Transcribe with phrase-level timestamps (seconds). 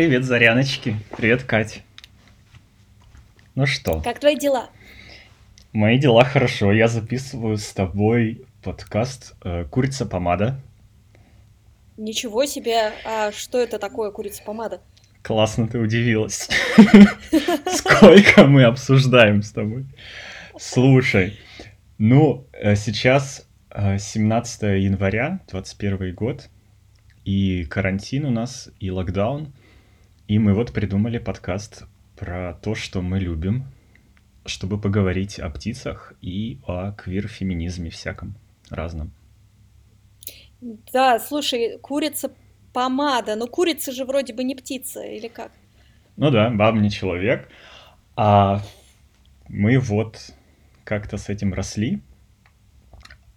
[0.00, 0.96] Привет, Заряночки.
[1.14, 1.82] Привет, Кать.
[3.54, 4.00] Ну что?
[4.00, 4.70] Как твои дела?
[5.74, 6.72] Мои дела хорошо.
[6.72, 10.58] Я записываю с тобой подкаст э, «Курица-помада».
[11.98, 12.94] Ничего себе!
[13.04, 14.80] А что это такое курица-помада?
[15.20, 16.48] Классно ты удивилась.
[17.66, 19.84] Сколько мы обсуждаем с тобой.
[20.58, 21.38] Слушай,
[21.98, 26.48] ну, э, сейчас 17 э, января, 21 год,
[27.26, 29.52] и карантин у нас, и локдаун.
[30.30, 31.86] И мы вот придумали подкаст
[32.16, 33.64] про то, что мы любим,
[34.46, 38.36] чтобы поговорить о птицах и о квир-феминизме всяком
[38.68, 39.10] разном.
[40.92, 42.32] Да, слушай, курица
[42.72, 45.50] помада, но курица же вроде бы не птица, или как?
[46.16, 47.48] Ну да, баб не человек.
[48.14, 48.62] А
[49.48, 50.32] мы вот
[50.84, 52.02] как-то с этим росли.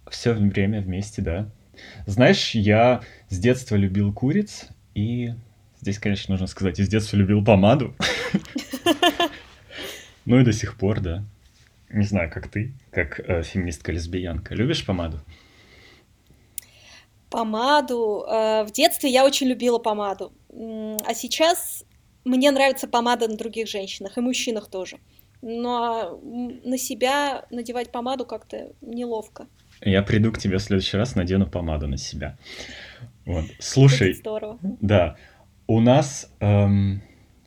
[0.08, 1.50] Все время вместе, да.
[2.06, 5.32] Знаешь, я с детства любил куриц, и
[5.84, 7.94] здесь, конечно, нужно сказать, и с детства любил помаду.
[10.26, 11.22] Ну и до сих пор, да.
[11.90, 14.54] Не знаю, как ты, как э, феминистка-лесбиянка.
[14.54, 15.20] Любишь помаду?
[17.28, 18.24] Помаду.
[18.26, 20.32] Э, в детстве я очень любила помаду.
[20.50, 21.84] А сейчас
[22.24, 24.96] мне нравится помада на других женщинах и мужчинах тоже.
[25.42, 29.46] Но на себя надевать помаду как-то неловко.
[29.82, 32.38] Я приду к тебе в следующий раз, надену помаду на себя.
[33.26, 33.44] Вот.
[33.58, 34.58] Слушай, здорово.
[34.62, 35.16] да,
[35.66, 37.02] у нас эм,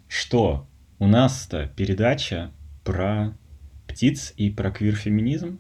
[0.08, 0.68] что?
[1.00, 2.52] У нас-то передача
[2.84, 3.38] про
[3.88, 5.60] птиц и про квир-феминизм.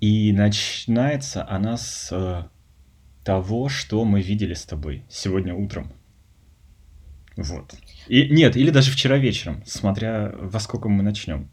[0.00, 2.48] И начинается она с э,
[3.24, 5.92] того, что мы видели с тобой сегодня утром.
[7.36, 7.74] Вот.
[8.08, 11.48] И, нет, или даже вчера вечером, смотря во сколько мы начнем.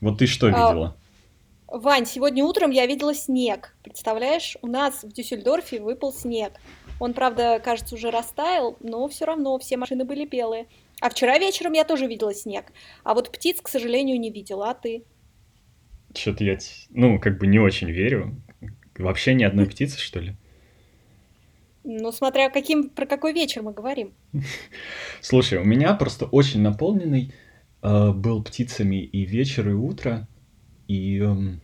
[0.00, 0.96] Вот ты что а, видела?
[1.74, 3.74] Вань, сегодня утром я видела снег.
[3.82, 6.52] Представляешь, у нас в Дюссельдорфе выпал снег.
[7.00, 10.68] Он, правда, кажется, уже растаял, но все равно все машины были белые.
[11.00, 12.66] А вчера вечером я тоже видела снег.
[13.02, 14.70] А вот птиц, к сожалению, не видела.
[14.70, 15.02] А ты?
[16.14, 16.58] Что-то я,
[16.90, 18.40] ну, как бы не очень верю.
[18.96, 20.36] Вообще ни одной птицы, что ли?
[21.82, 24.14] Ну, смотря каким, про какой вечер мы говорим.
[25.20, 27.34] Слушай, у меня просто очень наполненный
[27.82, 30.28] э, был птицами и вечер, и утро.
[30.86, 31.62] И эм,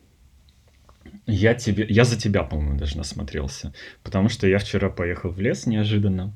[1.30, 3.72] я, тебе, я за тебя, по-моему, даже насмотрелся.
[4.02, 6.34] Потому что я вчера поехал в лес неожиданно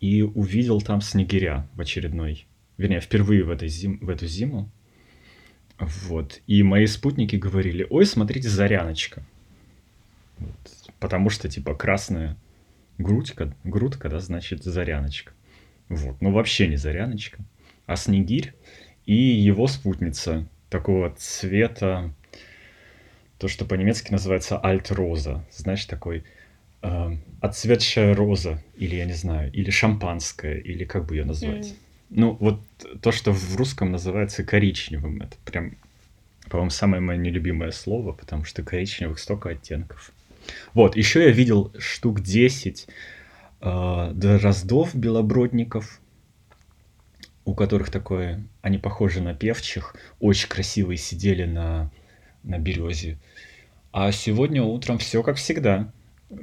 [0.00, 2.46] и увидел там снегиря в очередной.
[2.76, 4.70] Вернее, впервые в, этой зим, в эту зиму.
[5.78, 6.40] Вот.
[6.46, 9.24] И мои спутники говорили, ой, смотрите, заряночка.
[10.38, 10.54] Вот.
[10.98, 12.36] Потому что, типа, красная
[12.98, 15.32] грудька, грудка, да, значит, заряночка.
[15.88, 16.20] Вот.
[16.20, 17.44] Ну, вообще не заряночка,
[17.86, 18.54] а снегирь
[19.06, 22.14] и его спутница такого цвета,
[23.38, 25.44] то, что по-немецки называется альт-роза.
[25.50, 26.24] Знаешь, такой
[26.82, 31.68] э, отцветшая роза, или я не знаю, или шампанское, или как бы ее назвать.
[31.68, 31.76] Mm.
[32.10, 32.60] Ну, вот
[33.02, 35.76] то, что в русском называется коричневым, это прям,
[36.48, 40.12] по-моему, самое мое нелюбимое слово, потому что коричневых столько оттенков.
[40.74, 42.86] Вот, еще я видел штук 10
[43.60, 46.00] э, дроздов белобродников,
[47.44, 51.90] у которых такое, они похожи на певчих, очень красивые сидели на,
[52.44, 53.18] на березе.
[53.92, 55.90] А сегодня утром все как всегда.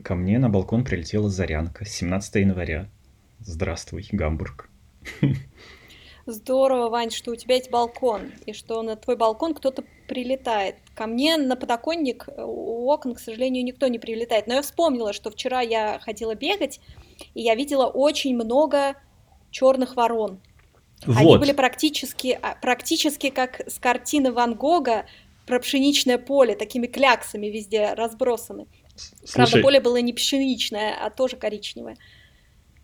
[0.03, 2.89] Ко мне на балкон прилетела Зарянка, 17 января.
[3.39, 4.69] Здравствуй, Гамбург.
[6.27, 10.75] Здорово, Вань, что у тебя есть балкон, и что на твой балкон кто-то прилетает.
[10.93, 14.45] Ко мне на подоконник у окон, к сожалению, никто не прилетает.
[14.45, 16.79] Но я вспомнила, что вчера я ходила бегать,
[17.33, 18.95] и я видела очень много
[19.49, 20.39] черных ворон.
[21.05, 21.17] Вот.
[21.17, 25.05] Они были практически, а, практически как с картины Ван Гога
[25.45, 28.67] про пшеничное поле, такими кляксами везде разбросаны.
[28.95, 31.97] Слушай, Правда, поле было не пшеничное, а тоже коричневое.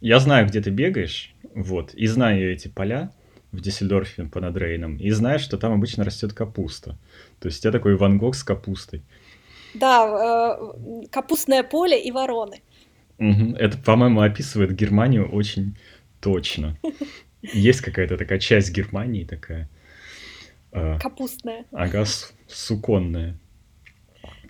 [0.02, 3.12] Я знаю, где ты бегаешь, вот, и знаю эти поля
[3.52, 6.98] в Диссельдорфе по Надрейнам, и знаю, что там обычно растет капуста.
[7.40, 9.02] То есть у тебя такой Ван Гог с капустой.
[9.74, 12.62] Да, э, капустное поле и вороны.
[13.20, 13.56] Угу.
[13.58, 15.78] Это, по-моему, описывает Германию очень
[16.20, 16.78] точно.
[17.42, 19.70] Есть какая-то такая часть Германии такая.
[20.72, 21.66] Э, Капустная.
[21.72, 22.06] Ага,
[22.48, 23.38] суконная.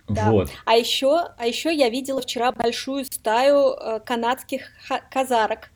[0.07, 0.31] Да.
[0.31, 0.49] Вот.
[0.65, 4.69] А еще, а еще я видела вчера большую стаю э, канадских
[5.11, 5.71] казарок.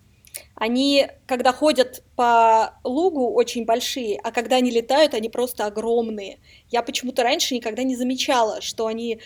[0.56, 6.40] Они, когда ходят по лугу, очень большие, а когда они летают, они просто огромные.
[6.70, 9.20] Я почему-то раньше никогда не замечала, что они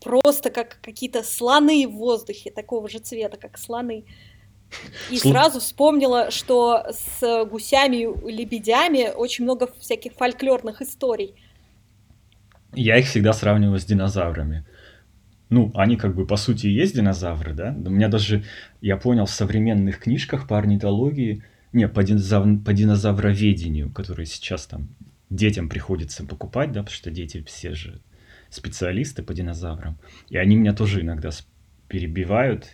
[0.00, 4.04] просто как какие-то слоны в воздухе, такого же цвета, как слоны.
[5.10, 7.96] И Слу- сразу вспомнила, что с гусями
[8.28, 11.34] и лебедями очень много всяких фольклорных историй.
[12.74, 14.66] Я их всегда сравниваю с динозаврами.
[15.48, 17.74] Ну, они как бы по сути и есть динозавры, да?
[17.76, 18.44] У меня даже,
[18.80, 24.88] я понял, в современных книжках по орнитологии, не, по, динозав- по динозавроведению, которые сейчас там
[25.30, 28.00] детям приходится покупать, да, потому что дети все же
[28.50, 29.98] специалисты по динозаврам.
[30.28, 31.30] И они меня тоже иногда
[31.88, 32.66] перебивают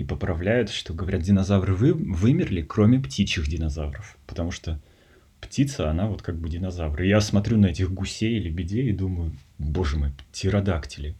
[0.00, 4.16] и поправляют, что говорят, динозавры вы, вымерли, кроме птичьих динозавров.
[4.26, 4.80] Потому что
[5.42, 7.02] птица, она вот как бы динозавр.
[7.02, 11.14] И я смотрю на этих гусей, лебедей и думаю, боже мой, птеродактили.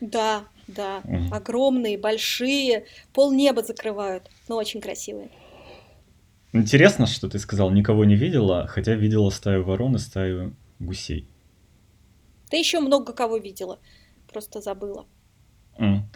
[0.00, 1.34] Да, да, Мгм.
[1.34, 5.28] огромные, большие, полнеба закрывают, но очень красивые.
[6.54, 11.26] Интересно, что ты сказал, никого не видела, хотя видела стаю ворон и стаю гусей.
[12.48, 13.80] Ты еще много кого видела,
[14.32, 15.04] просто забыла.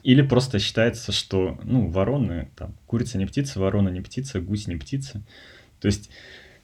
[0.02, 4.76] Или просто считается, что, ну, вороны, там, курица не птица, ворона не птица, гусь не
[4.76, 5.22] птица.
[5.80, 6.10] То есть,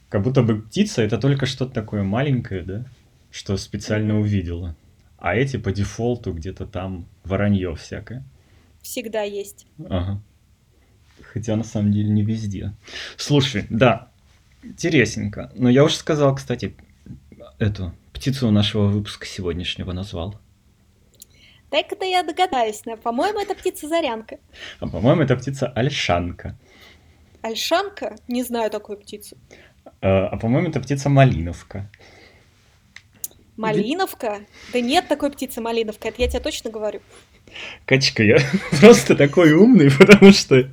[0.09, 2.87] как будто бы птица это только что-то такое маленькое, да,
[3.31, 4.77] что специально увидела.
[5.19, 8.23] А эти по дефолту где-то там воронье всякое.
[8.83, 9.67] Всегда есть.
[9.89, 10.23] Ага.
[11.33, 12.75] Хотя на самом деле не везде.
[13.17, 14.11] Слушай, да,
[14.63, 15.51] интересненько.
[15.57, 16.77] Но я уже сказал, кстати,
[17.59, 20.39] эту птицу нашего выпуска сегодняшнего назвал.
[21.75, 24.39] Так-то я догадаюсь, но, по-моему, это птица-зарянка.
[24.79, 26.57] А по-моему, это птица альшанка.
[27.43, 28.15] Альшанка?
[28.29, 29.37] Не знаю такую птицу.
[30.01, 31.91] А, а по-моему, это птица малиновка.
[33.57, 34.43] Малиновка?
[34.73, 37.01] Да нет такой птицы малиновка, это я тебе точно говорю.
[37.87, 38.39] Качка, я
[38.81, 40.71] просто такой умный, потому что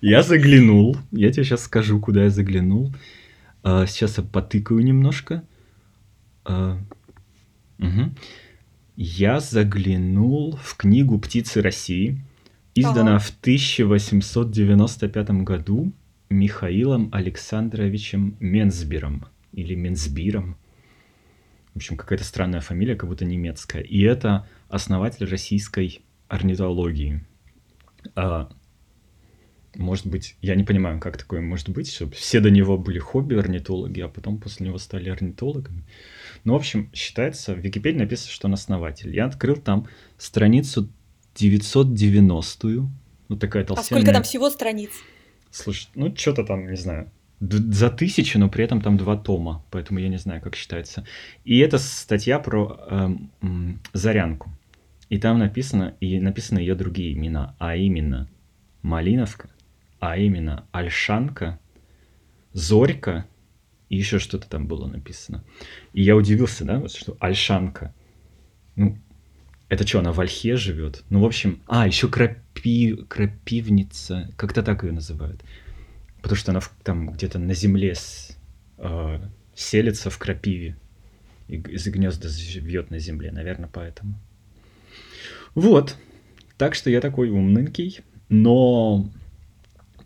[0.00, 0.96] я заглянул.
[1.12, 2.92] Я тебе сейчас скажу, куда я заглянул.
[3.62, 5.44] А, Сейчас я потыкаю немножко.
[7.78, 8.16] Мгм.
[8.96, 12.18] Я заглянул в книгу «Птицы России»,
[12.74, 13.18] издана Ага.
[13.18, 15.92] в 1895 году
[16.30, 20.56] Михаилом Александровичем Менсбером или Менсбиром.
[21.74, 23.82] В общем, какая-то странная фамилия, как будто немецкая.
[23.82, 27.22] И это основатель российской орнитологии.
[29.78, 32.98] А, может быть, я не понимаю, как такое может быть, чтобы все до него были
[32.98, 35.84] хобби-орнитологи, а потом после него стали орнитологами.
[36.44, 39.14] Ну, в общем, считается, в Википедии написано, что он основатель.
[39.14, 39.88] Я открыл там
[40.18, 40.88] страницу
[41.36, 42.90] 990-ю.
[43.28, 44.12] Вот такая А сколько толстенная.
[44.14, 44.90] там всего страниц?
[45.50, 49.98] Слушай, ну что-то там, не знаю, за тысячу, но при этом там два тома, поэтому
[49.98, 51.04] я не знаю, как считается.
[51.44, 54.50] И это статья про эм, Зарянку.
[55.08, 58.28] И там написано, и написаны ее другие имена, а именно
[58.82, 59.50] Малиновка,
[60.12, 61.58] а именно Альшанка,
[62.52, 63.26] Зорька,
[63.88, 65.44] и еще что-то там было написано.
[65.92, 67.94] И я удивился, да, вот что Альшанка.
[68.76, 68.98] Ну,
[69.68, 71.04] это что, она в Ольхе живет?
[71.10, 72.96] Ну, в общем, а, еще крапи...
[73.08, 75.42] крапивница, как-то так ее называют.
[76.22, 78.36] Потому что она в- там где-то на земле с-
[78.78, 79.20] э,
[79.54, 80.76] селится в крапиве.
[81.48, 84.14] И из гнезда живет на земле, наверное, поэтому.
[85.54, 85.96] Вот.
[86.58, 89.08] Так что я такой умненький, но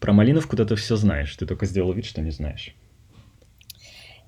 [0.01, 1.37] про Малиновку-то ты все знаешь.
[1.37, 2.75] Ты только сделал вид, что не знаешь.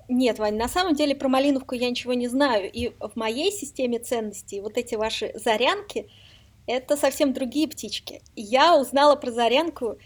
[0.09, 2.69] Нет, Вань, на самом деле про малиновку я ничего не знаю.
[2.71, 6.07] И в моей системе ценностей вот эти ваши зарянки–
[6.67, 8.21] это совсем другие птички.
[8.35, 9.97] Я узнала про зарянку,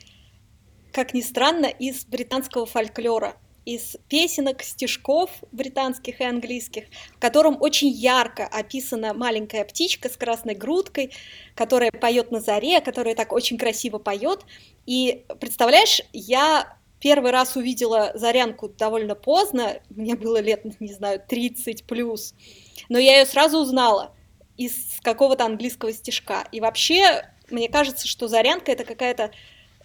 [0.92, 3.36] как ни странно, из британского фольклора,
[3.68, 6.86] из песенок, стишков британских и английских,
[7.18, 11.12] в котором очень ярко описана маленькая птичка с красной грудкой,
[11.54, 14.46] которая поет на заре, которая так очень красиво поет.
[14.86, 21.84] И представляешь, я первый раз увидела Зарянку довольно поздно, мне было лет, не знаю, 30
[21.84, 22.36] плюс,
[22.88, 24.16] но я ее сразу узнала
[24.56, 26.48] из какого-то английского стишка.
[26.54, 29.32] И вообще, мне кажется, что Зарянка это какая-то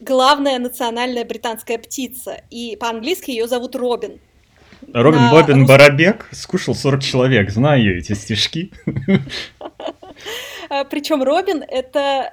[0.03, 4.19] главная национальная британская птица, и по-английски ее зовут Робин.
[4.93, 7.51] Робин На Бобин рус- Барабек скушал 40 человек.
[7.51, 8.73] Знаю я эти стишки.
[10.91, 12.31] Причем Робин это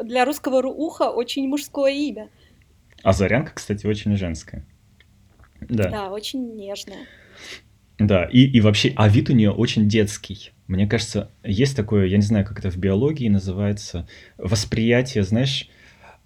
[0.00, 2.28] э, для русского ру- уха очень мужское имя.
[3.02, 4.64] А Зарянка, кстати, очень женская.
[5.60, 5.88] Да.
[5.88, 7.06] Да, очень нежное.
[7.98, 10.52] Да, и, и вообще, а вид у нее очень детский.
[10.66, 15.68] Мне кажется, есть такое, я не знаю, как это в биологии называется, восприятие, знаешь,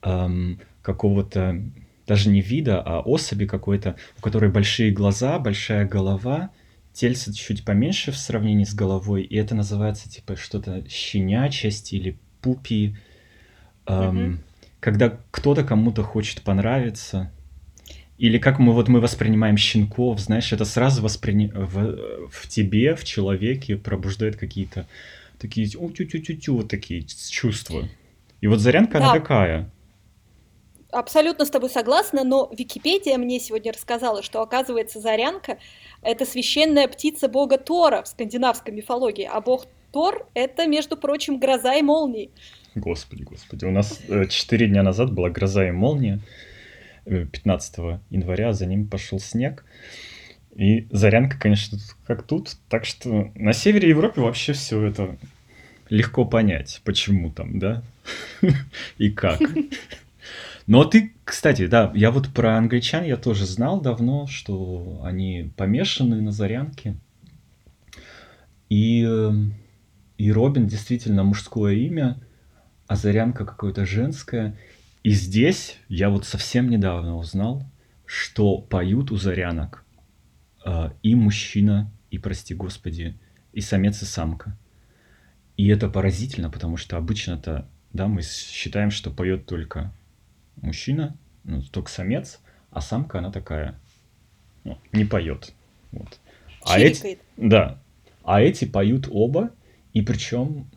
[0.02, 1.62] эм, какого-то,
[2.06, 6.50] даже не вида, а особи какой-то, у которой большие глаза, большая голова,
[6.92, 12.96] тельце чуть поменьше в сравнении с головой, и это называется типа что-то щенячесть или пупи.
[13.86, 14.42] Эм,
[14.80, 17.32] Когда кто-то кому-то хочет понравиться,
[18.18, 21.50] или как мы вот мы воспринимаем щенков, знаешь, это сразу воспри...
[21.54, 24.86] в, в тебе, в человеке пробуждает какие-то
[25.38, 27.88] такие тю тю тю тю вот такие чувства.
[28.40, 29.70] И вот Зарянка, она Да, такая.
[30.98, 35.58] Абсолютно с тобой согласна, но Википедия мне сегодня рассказала, что, оказывается, Зарянка–
[36.02, 41.74] это священная птица бога Тора в скандинавской мифологии, а бог Тор– это, между прочим, гроза
[41.74, 42.30] и молнии.
[42.74, 43.64] Господи, господи.
[43.64, 46.20] У нас э, четыре дня назад была гроза и молния,
[47.06, 49.64] э, 15 января, а за ним пошел снег.
[50.54, 52.56] И Зарянка, конечно, как тут.
[52.68, 55.16] Так что на севере Европы вообще все это
[55.88, 57.82] легко понять, почему там, да?
[58.98, 59.40] И как.
[60.66, 66.20] Но ты, кстати, да, я вот про англичан я тоже знал давно, что они помешаны
[66.20, 66.96] на Зарянке.
[68.68, 69.32] И, э,
[70.18, 72.20] и Робин действительно мужское имя,
[72.88, 74.56] а Зарянка какое-то женское.
[75.04, 77.62] И здесь я вот совсем недавно узнал,
[78.04, 79.84] что поют у Зарянок
[80.64, 83.16] а, и мужчина, и, прости господи,
[83.52, 84.56] и самец, и самка.
[85.56, 89.92] И это поразительно, потому что обычно-то, да, мы считаем, что поет только
[90.56, 93.80] мужчина, ну, только самец, а самка, она такая,
[94.64, 95.54] ну, не поет.
[95.92, 96.18] Вот.
[96.64, 97.80] А эти, да,
[98.24, 99.52] а эти поют оба,
[99.92, 100.68] и причем,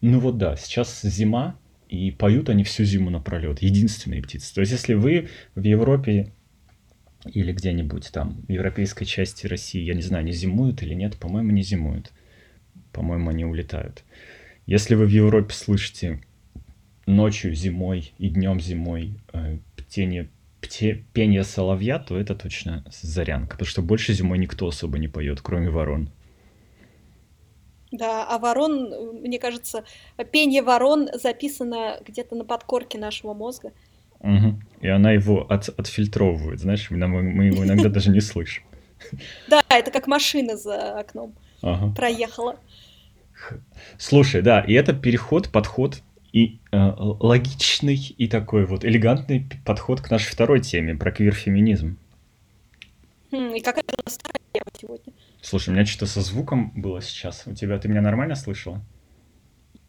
[0.00, 1.56] ну вот да, сейчас зима,
[1.88, 3.60] и поют они всю зиму напролет.
[3.60, 4.54] Единственные птицы.
[4.54, 6.32] То есть, если вы в Европе
[7.26, 11.50] или где-нибудь там в европейской части России, я не знаю, они зимуют или нет, по-моему,
[11.50, 12.12] не зимуют.
[12.92, 14.04] По-моему, они улетают.
[14.66, 16.22] Если вы в Европе слышите
[17.06, 20.28] ночью зимой и днем зимой э, птение,
[20.60, 23.52] пте- пение соловья, то это точно зарянка.
[23.52, 26.10] Потому что больше зимой никто особо не поет, кроме ворон.
[27.90, 29.84] Да, а ворон, мне кажется,
[30.30, 33.72] пение ворон записано где-то на подкорке нашего мозга.
[34.20, 34.62] Мгм.
[34.80, 38.64] И она его от- отфильтровывает, знаешь, мы, мы его иногда даже не слышим.
[39.48, 41.34] Да, это как машина за окном
[41.96, 42.56] проехала.
[43.98, 50.10] Слушай, да, и это переход, подход и э, логичный и такой вот элегантный подход к
[50.10, 51.98] нашей второй теме про квир-феминизм.
[53.30, 55.12] Хм, и какая у нас вторая тема сегодня?
[55.40, 57.42] Слушай, у меня что-то со звуком было сейчас.
[57.46, 58.82] У тебя, ты меня нормально слышала?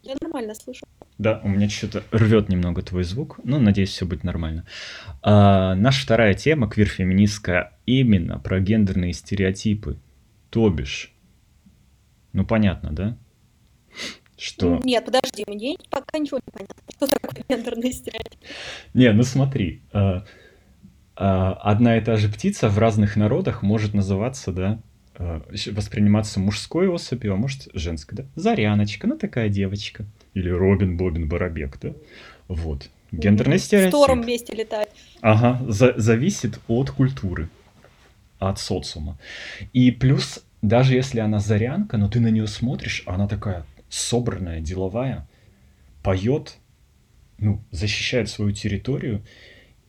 [0.04, 0.86] Я нормально слышу.
[1.18, 3.40] Да, у меня что-то рвет немного твой звук.
[3.44, 4.66] Ну, надеюсь, все будет нормально.
[5.22, 9.98] А, наша вторая тема, квир-феминистская, именно про гендерные стереотипы.
[10.50, 11.14] То бишь,
[12.34, 13.18] ну понятно, да?
[14.44, 14.78] Что...
[14.84, 16.76] Нет, подожди, мне пока ничего не понятно.
[16.98, 18.38] Что такое гендерный стереотип?
[18.94, 20.26] Не, ну смотри, а,
[21.16, 24.80] а, одна и та же птица в разных народах может называться, да,
[25.16, 28.26] а, восприниматься мужской особью, а может женской, да?
[28.36, 30.06] Заряночка, ну такая девочка.
[30.34, 31.94] Или Робин, Бобин, Барабек, да?
[32.50, 32.90] Вот.
[33.14, 34.26] Гендерный стереотип.
[34.26, 34.90] вместе летает.
[35.22, 37.48] Ага, за- зависит от культуры,
[38.40, 39.18] от социума.
[39.72, 45.28] И плюс, даже если она зарянка, но ты на нее смотришь, она такая собранная, деловая,
[46.02, 46.58] поет,
[47.38, 49.24] ну, защищает свою территорию,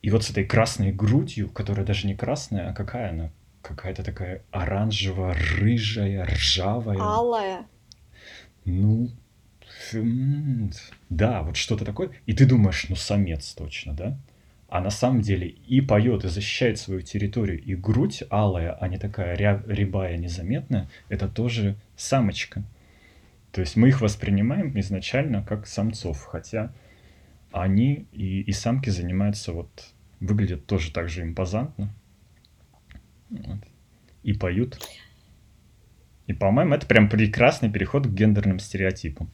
[0.02, 3.32] и вот с этой красной грудью, которая даже не красная, а какая она?
[3.62, 7.00] Какая-то такая оранжево-рыжая, ржавая.
[7.00, 7.66] Алая.
[8.66, 9.10] Ну,
[11.08, 12.10] да, вот что-то такое.
[12.26, 14.18] И ты думаешь, ну, самец точно, да?
[14.68, 18.98] А на самом деле и поет, и защищает свою территорию, и грудь алая, а не
[18.98, 22.62] такая ря- рябая, незаметная, это тоже самочка.
[23.54, 26.74] То есть мы их воспринимаем изначально как самцов, хотя
[27.52, 31.94] они и, и самки занимаются вот, выглядят тоже так же импозантно.
[33.30, 33.60] Вот.
[34.24, 34.84] И поют.
[36.26, 39.30] И, по-моему, это прям прекрасный переход к гендерным стереотипам.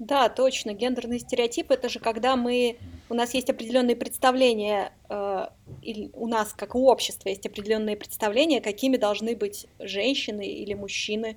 [0.00, 0.74] Да, точно.
[0.74, 2.76] Гендерный стереотип это же когда мы
[3.08, 5.46] у нас есть определенные представления, э,
[5.82, 11.36] или у нас как у общества есть определенные представления, какими должны быть женщины или мужчины,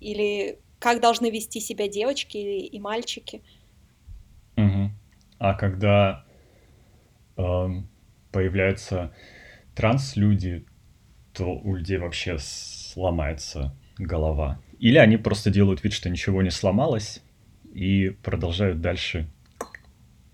[0.00, 3.42] или как должны вести себя девочки и, мальчики.
[4.56, 4.92] Мгм.
[5.38, 6.24] А когда
[7.36, 7.88] эм,
[8.32, 9.14] появляются
[9.74, 10.64] транс-люди,
[11.32, 14.60] то у людей вообще сломается голова.
[14.78, 17.22] Или они просто делают вид, что ничего не сломалось,
[17.72, 19.28] и продолжают дальше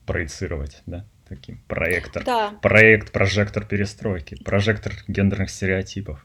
[0.07, 1.05] проецировать, да?
[1.29, 2.25] Таким проектор.
[2.25, 6.25] Да, Проект, прожектор перестройки, прожектор гендерных стереотипов.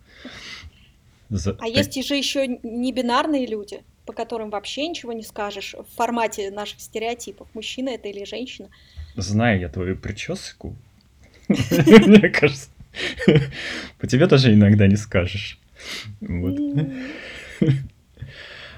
[1.32, 6.52] За- а есть же еще небинарные люди, по которым вообще ничего не скажешь в формате
[6.52, 7.48] наших стереотипов.
[7.54, 8.70] Мужчина это или женщина.
[9.16, 10.76] Знаю я твою прическу.
[11.48, 12.70] Мне кажется,
[13.98, 15.58] по тебе тоже иногда не скажешь.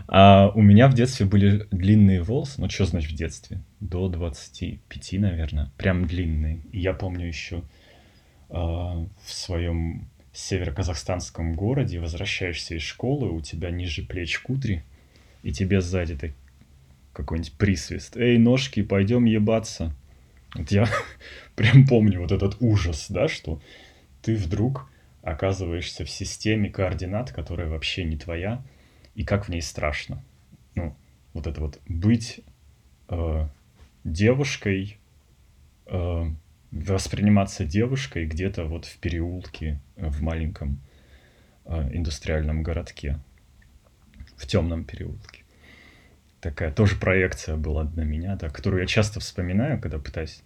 [0.06, 2.62] А у меня в детстве были длинные волосы.
[2.62, 3.62] Ну, что значит в детстве?
[3.80, 5.72] До 25, наверное.
[5.78, 6.62] Прям длинные.
[6.72, 7.64] И я помню еще
[8.50, 14.84] а, в своем северо-казахстанском городе возвращаешься из школы, у тебя ниже плеч кудри,
[15.44, 16.32] и тебе сзади так
[17.14, 18.18] какой-нибудь присвист.
[18.18, 19.96] Эй, ножки, пойдем ебаться.
[20.56, 20.88] Вот я
[21.56, 23.62] прям помню вот этот ужас, да, что
[24.22, 24.90] ты вдруг
[25.22, 28.64] оказываешься в системе координат, которая вообще не твоя,
[29.16, 30.24] и как в ней страшно.
[30.76, 30.96] Ну,
[31.34, 32.42] вот это вот быть
[33.10, 33.48] э,
[34.04, 34.98] девушкой,
[35.86, 36.26] э,
[36.74, 40.80] восприниматься девушкой где-то вот в переулке, в маленьком
[41.66, 43.20] э, индустриальном городке,
[44.36, 45.44] в темном переулке.
[46.42, 50.42] Такая тоже проекция была на меня, да, которую я часто вспоминаю, когда пытаюсь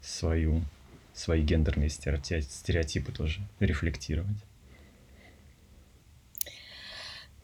[0.00, 0.62] свою,
[1.14, 4.38] свои гендерные стереотипы тоже рефлектировать.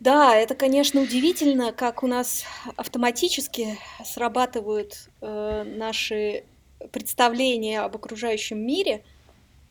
[0.00, 2.44] Да, это, конечно, удивительно, как у нас
[2.76, 6.44] автоматически срабатывают э, наши
[6.92, 9.02] представления об окружающем мире.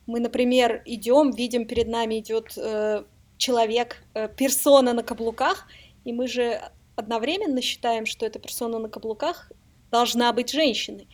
[0.06, 3.04] Мы, например, идем, видим перед нами идет э,
[3.36, 5.66] человек, э, персона на каблуках,
[6.04, 6.60] и мы же
[6.96, 9.52] одновременно считаем, что эта персона на каблуках
[9.90, 11.08] должна быть женщиной.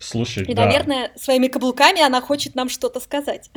[0.00, 0.64] Слушай, И, да.
[0.64, 3.50] наверное, своими каблуками она хочет нам что-то сказать.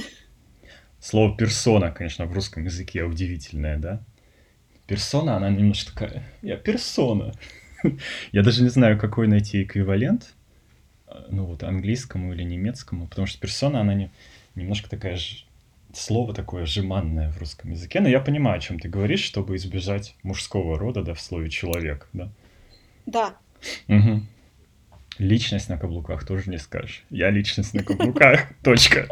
[1.00, 4.03] Слово персона, конечно, в русском языке удивительное, да?
[4.88, 6.24] Персона, она немножко такая...
[6.41, 7.33] Я персона.
[8.31, 10.33] Я даже не знаю, какой найти эквивалент,
[11.30, 14.10] ну вот английскому или немецкому, потому что персона, она не,
[14.56, 15.46] немножко такая ж-
[15.94, 20.15] слово такое жеманное в русском языке, но я понимаю, о чем ты говоришь, чтобы избежать
[20.24, 22.30] мужского рода, да, в слове человек, да.
[23.06, 23.36] Да,
[23.88, 24.27] Мгм.
[25.20, 27.03] Личность на каблуках тоже не скажешь.
[27.12, 28.48] Я личность на каблуках.
[28.64, 29.07] Точка.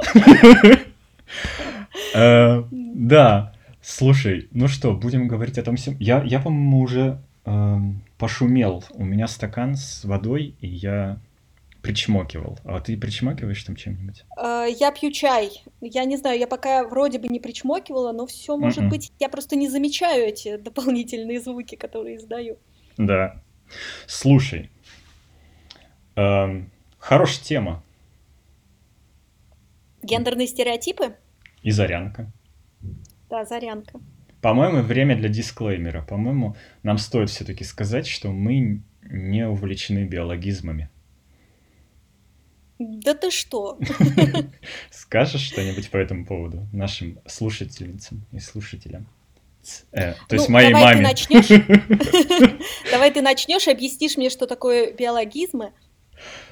[2.15, 3.53] Э, Да.
[3.81, 5.95] Слушай, ну что, будем говорить о том всем.
[5.99, 8.83] Я, я по-моему, уже эм, пошумел.
[8.91, 11.17] У меня стакан с водой, и я
[11.89, 12.59] причмокивал.
[12.65, 14.23] А ты причмокиваешь там чем-нибудь?
[14.37, 15.63] Э, я пью чай.
[15.81, 18.89] Я не знаю, я пока вроде бы не причмокивала, но все может Мгм.
[18.89, 19.11] быть.
[19.19, 22.57] Я просто не замечаю эти дополнительные звуки, которые издаю.
[22.97, 23.41] Да.
[24.05, 24.69] Слушай,
[26.15, 27.83] эм, хорошая тема.
[30.03, 31.15] Гендерные стереотипы?
[31.63, 32.31] И зарянка.
[33.29, 33.99] Да, зарянка.
[34.41, 36.03] По-моему, время для дисклеймера.
[36.03, 40.89] По-моему, нам стоит все-таки сказать, что мы не увлечены биологизмами.
[42.79, 43.77] Да ты что?
[44.91, 49.05] Скажешь что-нибудь по этому поводу нашим слушательницам и слушателям?
[49.91, 51.07] Э, то Ну, есть моей давай ты маме.
[51.09, 52.59] начнешь.
[52.91, 55.73] Давай ты начнешь объяснишь мне, что такое биологизмы,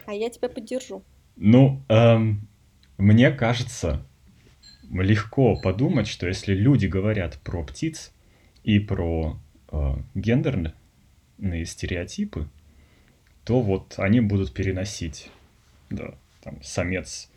[0.06, 1.04] а я тебя поддержу.
[1.38, 2.48] Ну, эм,
[2.98, 4.06] мне кажется,
[4.92, 8.12] легко подумать, что если люди говорят про птиц
[8.64, 9.40] и про
[9.72, 10.74] э, гендерные
[11.66, 12.50] стереотипы,
[13.46, 15.30] то вот они будут переносить,
[15.90, 17.30] да, там самец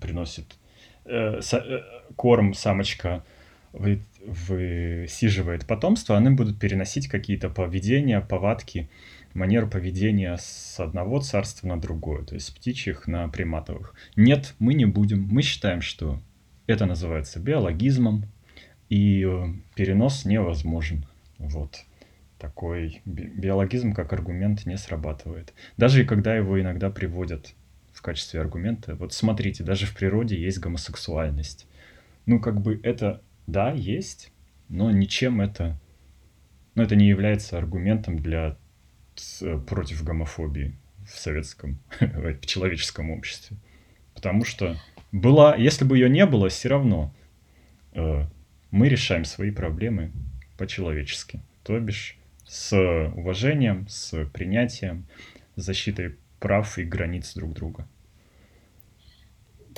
[0.00, 0.56] приносит
[1.04, 1.82] э, са- э,
[2.16, 3.24] корм, самочка
[3.72, 8.88] вы- высиживает потомство, они будут переносить какие-то поведения, повадки,
[9.34, 13.94] манеру поведения с одного царства на другое, то есть с птичьих на приматовых.
[14.16, 15.28] Нет, мы не будем.
[15.30, 16.20] Мы считаем, что
[16.66, 18.24] это называется биологизмом,
[18.88, 21.06] и э, перенос невозможен.
[21.38, 21.84] Вот.
[22.38, 25.52] Такой би- биологизм как аргумент не срабатывает.
[25.76, 27.54] Даже и когда его иногда приводят
[27.98, 28.94] в качестве аргумента.
[28.94, 31.66] Вот смотрите, даже в природе есть гомосексуальность.
[32.26, 34.30] Ну, как бы это, да, есть,
[34.68, 35.76] но ничем это,
[36.76, 38.56] ну, это не является аргументом для
[39.16, 43.56] ц- против гомофобии в советском, в человеческом обществе.
[44.14, 44.76] Потому что
[45.10, 47.12] была, если бы ее не было, все равно
[47.94, 48.26] э,
[48.70, 50.12] мы решаем свои проблемы
[50.56, 51.40] по-человечески.
[51.64, 52.78] То бишь с
[53.16, 55.04] уважением, с принятием,
[55.56, 57.88] защитой прав и границ друг друга.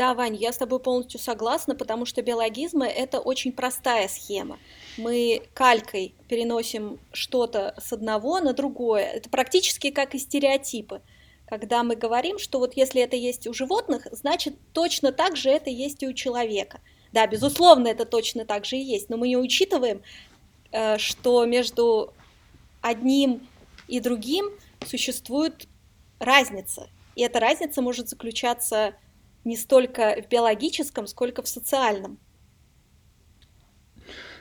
[0.00, 4.58] Да, Вань, я с тобой полностью согласна, потому что биологизмы– это очень простая схема.
[4.96, 9.04] Мы калькой переносим что-то с одного на другое.
[9.04, 11.02] Это практически как и стереотипы.
[11.46, 15.68] Когда мы говорим, что вот если это есть у животных, значит точно так же это
[15.68, 16.80] есть и у человека.
[17.12, 20.00] Да, безусловно, это точно так же и есть, но мы не учитываем,
[20.70, 22.14] э, что между
[22.80, 23.46] одним
[23.88, 24.46] и другим
[24.86, 25.66] существует
[26.20, 26.88] разница.
[27.16, 28.94] И эта разница может заключаться
[29.44, 32.18] не столько в биологическом, сколько в социальном.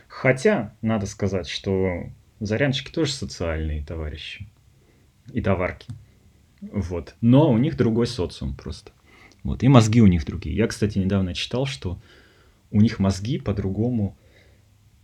[0.08, 2.04] Хотя, надо сказать, что
[2.40, 4.48] зарянчики тоже социальные товарищи
[5.32, 5.92] и товарки.
[6.62, 7.16] Вот.
[7.22, 8.92] Но у них другой социум просто.
[9.44, 9.64] Вот.
[9.64, 10.56] И мозги у них другие.
[10.56, 12.02] Я, кстати, недавно читал, что
[12.72, 14.18] у них мозги по-другому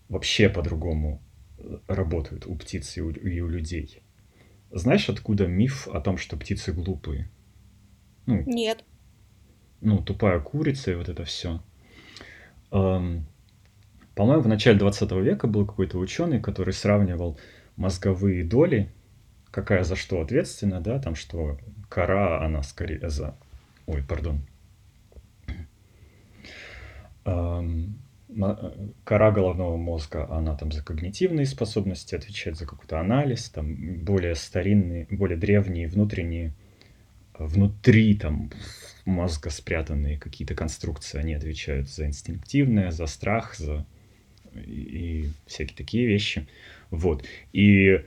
[0.10, 1.22] вообще по-другому
[1.58, 4.02] э, работают у птиц и у, и у людей.
[4.76, 7.30] Знаешь, откуда миф о том, что птицы глупые?
[8.26, 8.84] Ну, Нет.
[9.80, 11.62] Ну, тупая курица и вот это все.
[12.72, 17.40] По-моему, в начале 20 века был какой-то ученый, который сравнивал
[17.78, 18.92] мозговые доли,
[19.50, 21.58] какая за что ответственна, да, там что
[21.88, 23.38] кора, она скорее за...
[23.86, 24.42] Ой, пардон.
[27.24, 27.98] Эм,
[29.04, 35.08] кора головного мозга, она там за когнитивные способности отвечает, за какой-то анализ, там более старинные,
[35.10, 36.54] более древние внутренние,
[37.38, 38.52] внутри там
[39.06, 43.86] мозга спрятанные какие-то конструкции, они отвечают за инстинктивное, за страх, за
[44.56, 46.48] и всякие такие вещи.
[46.90, 47.26] Вот.
[47.54, 48.02] И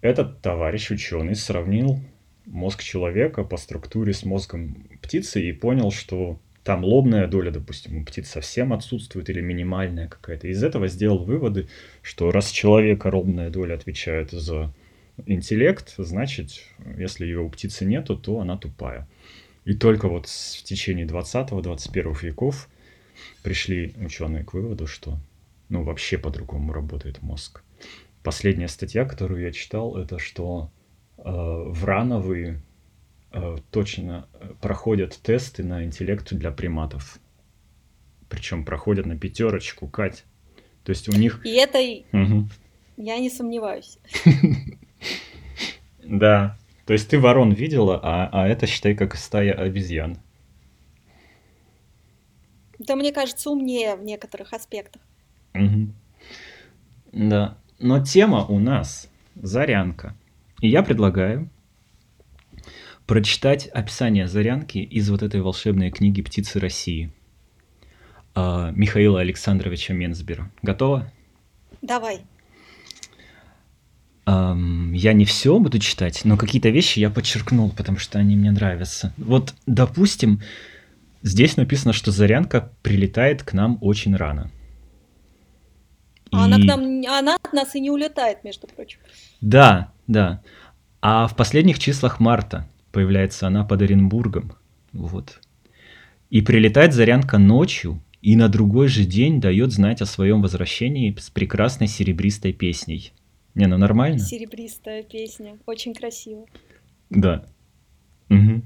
[0.00, 1.98] этот товарищ ученый сравнил
[2.46, 8.04] мозг человека по структуре с мозгом птицы и понял, что там лобная доля, допустим, у
[8.04, 10.48] птиц совсем отсутствует или минимальная какая-то.
[10.48, 11.68] Из этого сделал выводы,
[12.02, 14.74] что раз человека лобная доля отвечает за
[15.26, 16.62] интеллект, значит,
[16.96, 19.06] если ее у птицы нету, то она тупая.
[19.66, 22.68] И только вот в течение 20-21 веков
[23.42, 25.18] пришли ученые к выводу, что
[25.68, 27.62] ну, вообще по-другому работает мозг.
[28.22, 30.70] Последняя статья, которую я читал, это что
[31.18, 32.62] э, врановые
[33.70, 37.18] точно э, проходят тесты на интеллект для приматов.
[38.28, 40.24] Причем проходят на пятерочку, Кать.
[40.84, 41.44] То есть у них...
[41.44, 41.78] И это
[42.12, 42.48] угу.
[42.96, 43.98] я не сомневаюсь.
[46.06, 46.58] Да.
[46.84, 50.18] То есть ты ворон видела, а, а это считай как стая обезьян.
[52.78, 55.00] Это, мне кажется, умнее в некоторых аспектах.
[55.54, 55.88] Угу.
[57.12, 57.56] Да.
[57.78, 60.14] Но тема у нас зарянка.
[60.60, 61.48] И я предлагаю
[63.06, 67.12] прочитать описание Зарянки из вот этой волшебной книги «Птицы России»
[68.34, 70.50] а, Михаила Александровича Менсбера.
[70.62, 71.12] Готова?
[71.82, 72.22] Давай.
[74.26, 79.12] Я не все буду читать, но какие-то вещи я подчеркнул, потому что они мне нравятся.
[79.18, 80.40] Вот, допустим,
[81.22, 84.50] здесь написано, что Зарянка прилетает к нам очень рано.
[86.32, 86.44] А и...
[86.44, 88.98] она к нам, она от нас и не улетает, между прочим.
[89.42, 90.42] Да, да.
[91.02, 94.52] А в последних числах марта появляется она под Оренбургом.
[94.92, 95.40] Вот.
[96.30, 101.28] И прилетает Зарянка ночью, и на другой же день дает знать о своем возвращении с
[101.28, 103.12] прекрасной серебристой песней.
[103.54, 104.18] Не, ну нормально?
[104.18, 106.46] Серебристая песня, очень красиво.
[107.10, 107.44] Да.
[108.30, 108.62] Угу.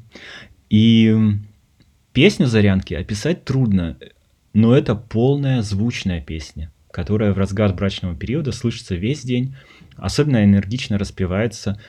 [0.71, 1.17] И
[2.12, 3.99] песню Зарянки описать трудно,
[4.53, 9.57] но это полная звучная песня, которая в разгар брачного периода слышится весь день,
[9.97, 11.81] особенно энергично распевается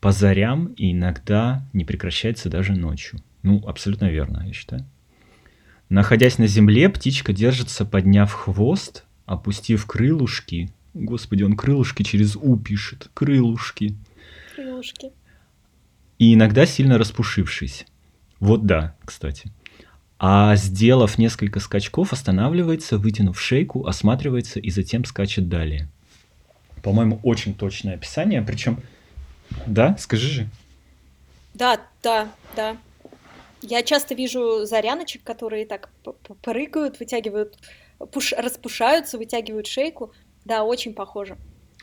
[0.00, 3.20] по зарям и иногда не прекращается даже ночью.
[3.42, 4.84] Ну, абсолютно верно, я считаю.
[5.88, 10.70] Находясь на земле, птичка держится, подняв хвост, опустив крылышки.
[10.94, 13.10] Господи, он крылышки через «у» пишет.
[13.14, 13.96] Крылышки.
[14.54, 15.12] Крылышки.
[16.18, 17.86] И иногда сильно распушившись.
[18.40, 19.50] Вот да, кстати.
[20.18, 25.88] А сделав несколько скачков, останавливается, вытянув шейку, осматривается и затем скачет далее.
[26.82, 28.42] По-моему, очень точное описание.
[28.42, 28.80] Причем
[29.66, 30.48] да, скажи же.
[31.54, 32.76] Да, да, да.
[33.62, 35.90] Я часто вижу заряночек, которые так
[36.42, 37.58] прыгают, вытягивают,
[38.12, 40.12] пуш, распушаются, вытягивают шейку.
[40.44, 41.36] Да, очень похоже.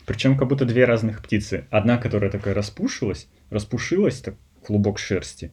[0.06, 1.66] Причем как будто две разных птицы.
[1.70, 5.52] Одна, которая такая распушилась, распушилась, так клубок шерсти,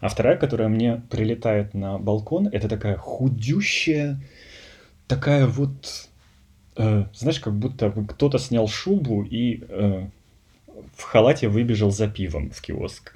[0.00, 4.20] а вторая, которая мне прилетает на балкон, это такая худющая,
[5.06, 6.08] такая вот,
[6.76, 10.06] э, знаешь, как будто кто-то снял шубу и э,
[10.96, 13.14] в халате выбежал за пивом в киоск.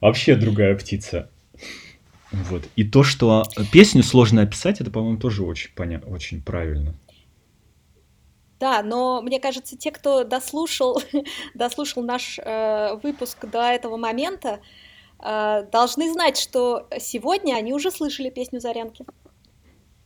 [0.00, 1.30] Вообще другая птица.
[2.30, 2.64] Вот.
[2.76, 6.00] И то, что песню сложно описать, это, по-моему, тоже очень, поня...
[6.06, 6.94] очень правильно.
[8.60, 11.00] Да, но мне кажется, те, кто дослушал,
[11.54, 14.60] дослушал наш э, выпуск до этого момента,
[15.20, 19.04] э, должны знать, что сегодня они уже слышали песню Зарянки.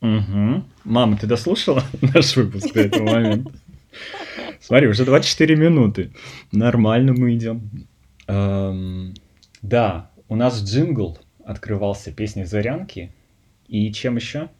[0.00, 0.64] Угу.
[0.85, 1.82] Мама, ты дослушала
[2.14, 3.52] наш выпуск до этого момента?
[4.62, 6.12] Смотри, уже 24 минуты.
[6.53, 7.88] Нормально мы идем.
[8.29, 9.12] Эм,
[9.61, 13.12] да, у нас джингл открывался песней Зарянки.
[13.66, 14.51] И чем еще?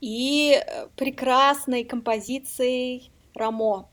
[0.00, 3.88] И э, прекрасной композицией Рамо.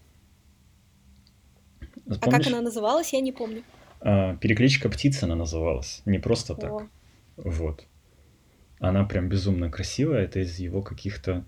[1.80, 2.20] Помнишь?
[2.22, 3.64] А как она называлась, я не помню.
[4.02, 6.02] А, перекличка птицы она называлась.
[6.06, 6.72] Не просто так.
[6.72, 6.88] О.
[7.38, 7.86] Вот.
[8.80, 10.24] Она прям безумно красивая.
[10.24, 11.46] Это из его каких-то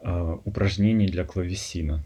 [0.00, 2.02] э, упражнений для клавесина.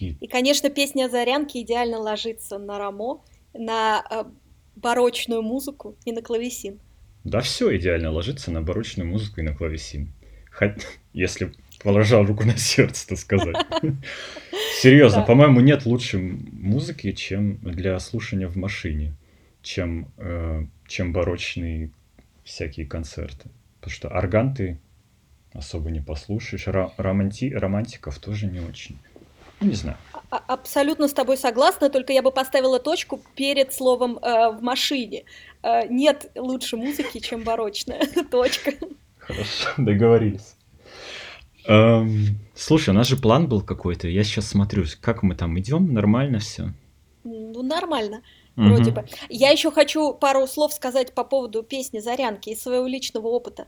[0.00, 0.16] И...
[0.20, 4.24] и, конечно, песня Зарянки идеально ложится на рамо, на э,
[4.76, 6.78] барочную музыку и на клавесин.
[7.24, 10.12] Да, все идеально ложится на барочную музыку и на клавесин.
[10.52, 13.56] Хоть, если положа руку на сердце, так сказать.
[14.80, 15.26] Серьезно, Да.
[15.26, 19.14] по-моему, нет лучшей музыки, чем для слушания в машине,
[19.62, 21.90] чем, э, чем барочные
[22.44, 23.50] всякие концерты.
[23.80, 24.78] Потому что орган ты
[25.52, 28.98] особо не послушаешь, романти- романтиков тоже не очень.
[29.60, 29.96] Ну, не знаю.
[30.30, 35.24] А- Абсолютно с тобой согласна, только я бы поставила точку перед словом э, в машине.
[35.62, 38.06] Э, нет лучше музыки, чем барочная.
[38.30, 38.72] Точка.
[39.18, 40.54] Хорошо, договорились.
[41.66, 44.08] Эм, слушай, у нас же план был какой-то.
[44.08, 46.72] Я сейчас смотрю, как мы там идем, нормально все.
[47.24, 48.22] Ну, нормально,
[48.54, 49.04] вроде бы.
[49.28, 53.66] Я еще хочу пару слов сказать по поводу песни «Зарянки» из своего личного опыта.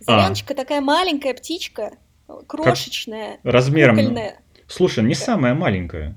[0.00, 1.98] Заряночка такая маленькая птичка,
[2.46, 3.96] крошечная, Размером.
[3.96, 4.40] кукольная.
[4.74, 6.16] Слушай, не самая маленькая.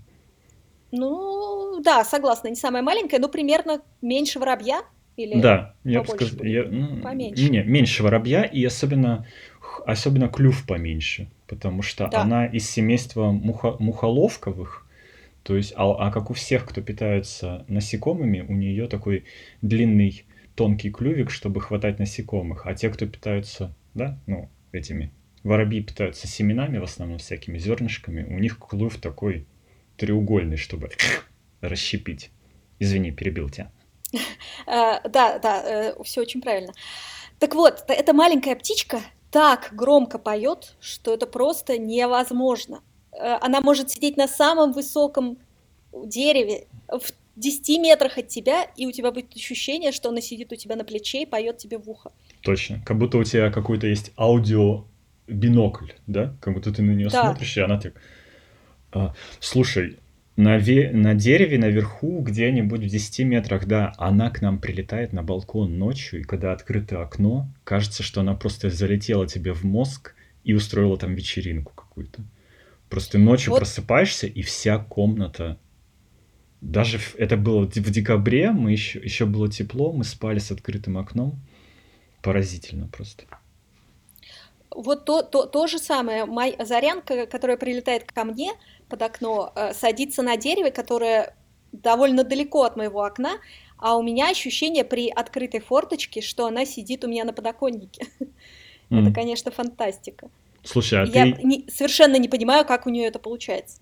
[0.91, 4.82] Ну, да, согласна, не самая маленькая, но примерно меньше воробья.
[5.15, 5.39] Или...
[5.39, 6.54] Да, я бы побольше сказал, будет?
[6.54, 7.50] я- ну, Поменьше.
[7.50, 9.26] Не, меньше воробья и особенно,
[9.86, 12.22] особенно клюв поменьше, потому что Да.
[12.22, 14.86] она из семейства муха- мухоловковых,
[15.43, 19.26] то есть, а, а как у всех, кто питается насекомыми, у нее такой
[19.62, 20.24] длинный
[20.56, 25.12] тонкий клювик, чтобы хватать насекомых, а те, кто питаются, да, ну, этими,
[25.47, 29.45] воробьи питаются семенами, в основном всякими зернышками, у них клюв такой
[29.97, 30.91] треугольный, чтобы
[31.62, 32.31] расщепить.
[32.79, 33.71] Извини, перебил тебя.
[34.67, 36.73] Э, да, да, все очень правильно.
[37.39, 42.81] Так вот, эта маленькая птичка так громко поет, что это просто невозможно.
[43.12, 45.38] Э, Она может сидеть на самом высоком
[45.93, 50.55] дереве в 10 метрах от тебя, и у тебя будет ощущение, что она сидит у
[50.55, 52.12] тебя на плече и поет тебе в ухо.
[52.41, 52.81] Точно.
[52.86, 54.86] Как будто у тебя какой-то есть аудио
[55.27, 56.35] бинокль, да?
[56.39, 57.21] Как будто ты на нее Да.
[57.23, 57.93] смотришь, и она так...
[58.91, 59.97] А, слушай,
[60.35, 65.23] на, ве- на дереве наверху, где-нибудь в 10 метрах, да, она к нам прилетает на
[65.23, 70.13] балкон ночью, и когда открыто окно, кажется, что она просто залетела тебе в мозг
[70.43, 72.21] и устроила там вечеринку какую-то.
[72.89, 73.59] Просто ночью Вот.
[73.59, 75.57] просыпаешься, и вся комната...
[76.61, 80.97] Даже в- это было в декабре, мы еще, еще было тепло, мы спали с открытым
[80.97, 81.39] окном.
[82.23, 83.25] Поразительно просто.
[84.71, 86.25] Вот то, то, то же самое.
[86.25, 88.51] Моя зарянка, которая прилетает ко мне
[88.89, 91.36] под окно, э, садится на дереве, которое
[91.71, 93.34] довольно далеко от моего окна,
[93.77, 98.08] а у меня ощущение при открытой форточке, что она сидит у меня на подоконнике.
[98.89, 99.13] Это, М.
[99.13, 100.30] конечно, фантастика.
[100.63, 103.80] Слушай, а Я ты, не- совершенно не понимаю, как у нее это получается.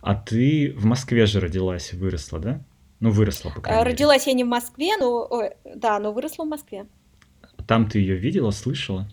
[0.00, 2.60] а ты в Москве же родилась, выросла, да?
[3.00, 3.90] Ну, выросла, по Э, крайней мере.
[3.92, 6.86] Родилась я не в Москве, но ой, да, но выросла в Москве.
[7.68, 9.08] Там ты ее видела, слышала?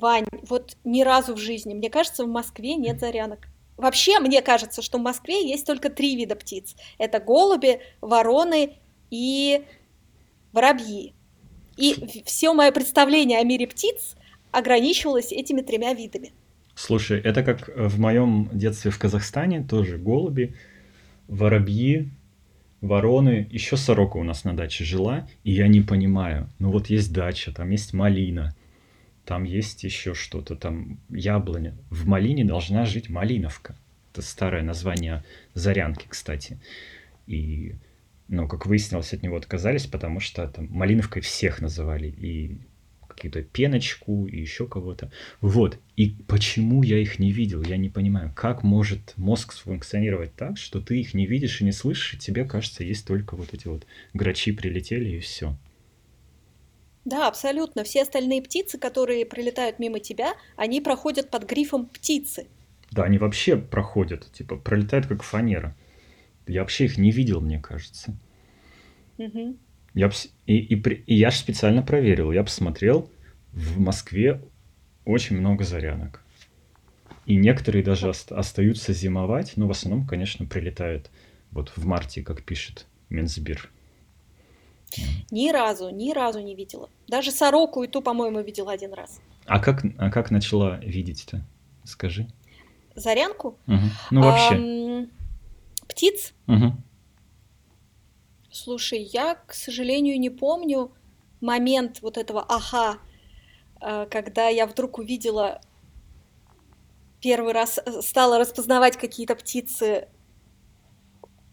[0.00, 3.48] Вань, вот ни разу в жизни, мне кажется, в Москве нет зарянок.
[3.76, 6.76] Вообще, мне кажется, что в Москве есть только три вида птиц.
[6.98, 8.74] Это голуби, вороны
[9.10, 9.64] и
[10.52, 11.12] воробьи.
[11.76, 14.16] И все мое представление о мире птиц
[14.50, 16.32] ограничивалось этими тремя видами.
[16.74, 20.54] Слушай, это как в моем детстве в Казахстане, тоже голуби,
[21.28, 22.08] воробьи,
[22.80, 26.48] вороны, еще сорока у нас на даче жила, и я не понимаю.
[26.58, 28.54] Ну вот есть дача, там есть малина,
[29.26, 31.76] там есть еще что-то, там яблоня.
[31.90, 33.76] В малине должна жить малиновка.
[34.12, 36.60] Это старое название зарянки, кстати.
[37.26, 37.74] И,
[38.28, 42.06] ну, как выяснилось, от него отказались, потому что там малиновкой всех называли.
[42.06, 42.60] И
[43.08, 45.10] какую-то пеночку, и еще кого-то.
[45.40, 45.78] Вот.
[45.96, 48.32] И почему я их не видел, я не понимаю.
[48.34, 52.44] Как может мозг функционировать так, что ты их не видишь и не слышишь, и тебе
[52.44, 55.56] кажется, есть только вот эти вот грачи прилетели, и все.
[57.06, 57.84] Да, абсолютно.
[57.84, 62.48] Все остальные птицы, которые прилетают мимо тебя, они проходят под грифом птицы.
[62.90, 65.76] Да, они вообще проходят, типа, пролетают как фанера.
[66.48, 68.16] Я вообще их не видел, мне кажется.
[69.18, 69.56] Мгм.
[69.94, 70.10] Я
[70.46, 72.32] и, и, и я же специально проверил.
[72.32, 73.08] Я посмотрел,
[73.52, 74.42] в Москве
[75.04, 76.22] очень много зарянок.
[77.24, 81.10] И некоторые даже ост- остаются зимовать, но в основном, конечно, прилетают
[81.52, 83.70] вот в марте, как пишет Минсбир.
[85.30, 86.88] Ни разу, ни разу не видела.
[87.08, 89.20] Даже сороку и ту, по-моему, видела один раз.
[89.46, 91.44] А как, а как начала видеть-то?
[91.84, 92.28] Скажи.
[92.94, 93.58] Зарянку?
[93.66, 93.90] Мгм.
[94.10, 94.54] Ну, вообще.
[94.54, 95.10] Ам,
[95.88, 96.32] птиц?
[96.46, 96.82] Мгм.
[98.50, 100.92] Слушай, я, к сожалению, не помню
[101.40, 102.98] момент вот этого ага,
[103.80, 105.60] э, когда я вдруг увидела
[107.20, 110.08] первый раз, э, стала распознавать какие-то птицы,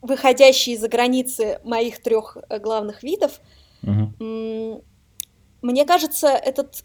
[0.03, 3.39] выходящие за границы моих трех э, главных видов.
[3.83, 4.81] М,
[5.61, 6.83] Мне кажется, этот,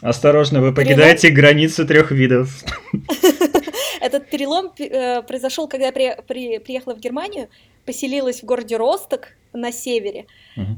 [0.00, 0.88] Осторожно, вы Перелом?
[0.88, 2.64] покидаете границу трех видов.
[4.00, 7.48] этот перелом э, произошел, когда я при- при- приехала в Германию,
[7.86, 10.26] поселилась в городе Росток на севере.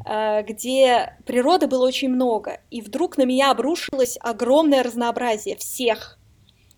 [0.06, 6.18] Э, где природы было очень много, и вдруг на меня обрушилось огромное разнообразие всех.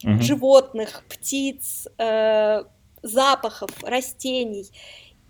[0.05, 0.23] угу.
[0.23, 1.89] животных, птиц,
[3.03, 4.67] запахов, растений.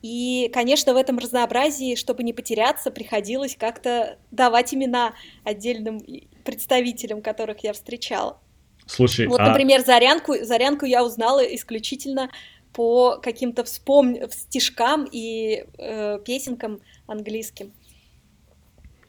[0.03, 6.01] И, конечно, в этом разнообразии, чтобы не потеряться, приходилось как-то давать имена отдельным
[6.45, 8.39] представителям, которых я встречала.
[8.87, 9.49] Слушай, вот, а...
[9.49, 12.31] например, Зарянку, Зарянку я узнала исключительно
[12.73, 14.17] по каким-то вспом...
[14.31, 17.73] стишкам и э, песенкам английским.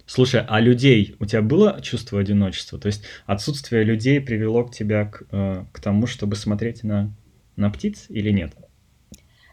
[0.06, 2.80] Слушай, а людей, у тебя было чувство одиночества?
[2.80, 7.13] То есть отсутствие людей привело к тебя к, э, к тому, чтобы смотреть на,
[7.60, 8.54] на птиц или нет?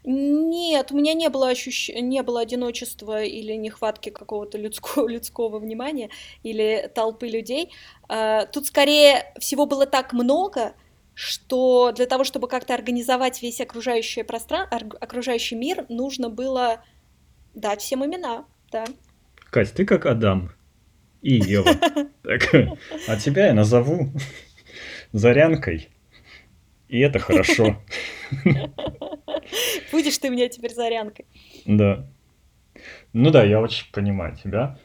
[0.08, 1.88] Нет, у меня не было ощущ...
[1.88, 6.10] не было одиночества или нехватки какого-то людского, людского внимания
[6.44, 7.72] или толпы людей.
[8.08, 10.74] А, тут скорее всего было так много,
[11.14, 16.84] что для того, чтобы как-то организовать весь окружающий пространство, окружающий мир, нужно было
[17.54, 18.84] дать всем имена, да.
[19.50, 20.52] Кать, ты как Адам
[21.20, 21.70] и Ева.
[22.22, 22.42] Так,
[23.06, 24.12] а тебя я назову
[25.12, 25.90] Зарянкой.
[26.88, 27.82] И это хорошо.
[29.92, 31.26] Будешь ты меня теперь зарянкой.
[31.64, 32.08] Да.
[33.12, 34.78] Ну да, я очень понимаю тебя.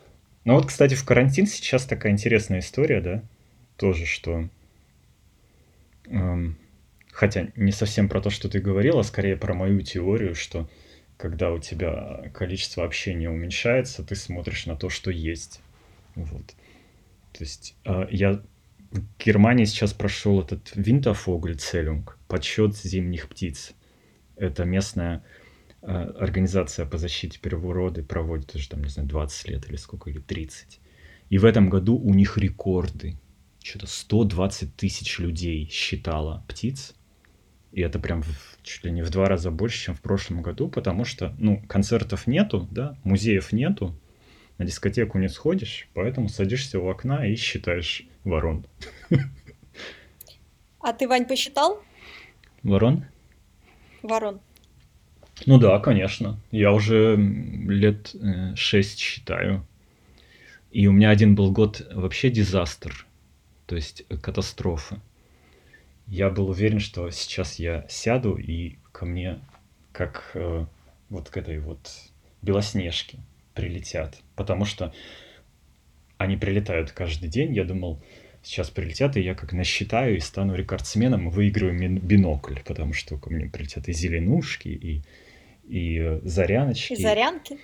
[0.46, 3.24] Ну вот, кстати, в карантин сейчас такая интересная история, да?
[3.78, 4.50] Тоже, что...
[6.08, 6.58] Эм,
[7.12, 10.68] хотя не совсем про то, что ты говорила, а скорее про мою теорию, что
[11.18, 15.62] когда у тебя количество общения уменьшается, ты смотришь на то, что есть.
[16.16, 16.48] Вот.
[17.34, 18.42] То есть э, я
[19.20, 23.74] Германии сейчас прошел этот Винтерфогль-Целюнг, подсчет зимних птиц.
[24.36, 25.24] Это местная
[25.82, 30.20] э, организация по защите природы проводит уже там, не знаю, 20 лет или сколько, или
[30.20, 30.80] 30.
[31.30, 33.18] И в этом году у них рекорды.
[33.64, 36.94] Что-то 120 тысяч людей считало птиц.
[37.72, 40.68] И это прям в, чуть ли не в два раза больше, чем в прошлом году,
[40.68, 43.98] потому что, ну, концертов нету, да, музеев нету,
[44.58, 48.66] на дискотеку не сходишь, поэтому садишься у окна и считаешь ворон.
[50.80, 51.84] А ты, Вань, посчитал?
[52.64, 53.06] Ворон?
[54.02, 54.40] Ворон.
[55.46, 56.40] Ну да, конечно.
[56.52, 59.66] Я уже лет э, шесть считаю.
[60.72, 63.06] И у меня один был год вообще дизастер,
[63.66, 65.02] то есть катастрофа.
[66.08, 69.40] Я был уверен, что сейчас я сяду и ко мне,
[69.92, 70.66] как э,
[71.10, 71.92] вот к этой вот
[72.42, 73.20] Белоснежке,
[73.54, 74.18] прилетят.
[74.36, 74.94] Потому что
[76.22, 77.54] они прилетают каждый день.
[77.54, 78.02] Я думал,
[78.44, 83.48] сейчас прилетят, и я как насчитаю и стану рекордсменом, выиграю бинокль, потому что ко мне
[83.48, 85.02] прилетят и зеленушки, и,
[85.68, 86.94] и э, заряночки.
[86.94, 87.58] И зарянки.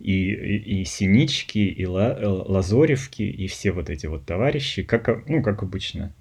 [0.00, 5.28] И, и, и синички, и ла, э, лазоревки, и все вот эти вот товарищи, как,
[5.28, 6.12] ну, как обычно.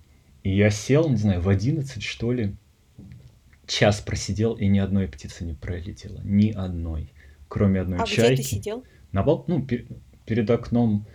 [0.44, 2.56] И я сел, не знаю, в 11, что ли,
[3.68, 6.20] час просидел, и ни одной птицы не пролетело.
[6.24, 7.10] Ни одной.
[7.48, 8.22] Кроме одной а чайки.
[8.22, 8.84] А где ты сидел?
[9.12, 9.46] На бал...
[9.48, 9.86] Ну, пер...
[10.26, 11.06] перед окном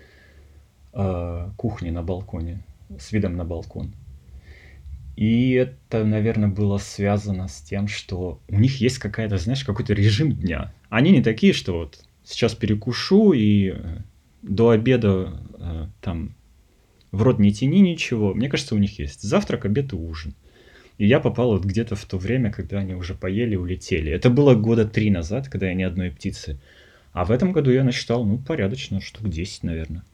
[0.98, 2.62] э, кухни на балконе,
[2.98, 3.94] с видом на балкон.
[5.16, 10.32] И это, наверное, было связано с тем, что у них есть какая-то, знаешь, какой-то режим
[10.32, 10.72] дня.
[10.90, 13.98] Они не такие, что вот сейчас перекушу и э,
[14.42, 16.34] до обеда э, там
[17.10, 18.34] в рот не тяни ничего.
[18.34, 20.34] Мне кажется, у них есть завтрак, обед и ужин.
[20.98, 24.10] И я попал вот где-то в то время, когда они уже поели и улетели.
[24.10, 26.60] Это было года три назад, когда я ни одной птицы.
[27.12, 30.04] А в этом году я насчитал, ну, порядочно, штук 10, наверное.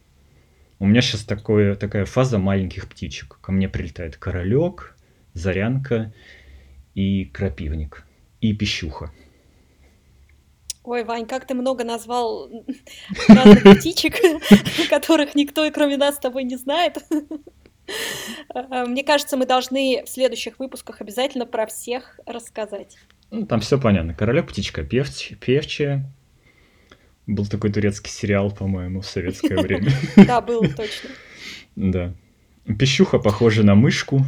[0.78, 3.38] У меня сейчас такое, такая фаза маленьких птичек.
[3.40, 4.96] Ко мне прилетает королек,
[5.32, 6.12] зарянка
[6.94, 8.04] и крапивник.
[8.40, 9.10] И пищуха.
[10.82, 12.50] Ой, Вань, как ты много назвал
[13.26, 14.16] разных птичек,
[14.90, 16.98] которых никто, кроме нас, с тобой не знает.
[18.54, 22.96] Э, мне кажется, мы должны в следующих выпусках обязательно про всех рассказать.
[23.30, 24.14] Ну, там все понятно.
[24.14, 26.12] Королек, птичка, певч, певчая.
[27.26, 29.90] Был такой турецкий сериал, по-моему, в советское время.
[30.16, 31.10] Да, был точно.
[31.76, 32.14] Да.
[32.78, 34.24] Пищуха похожа на мышку.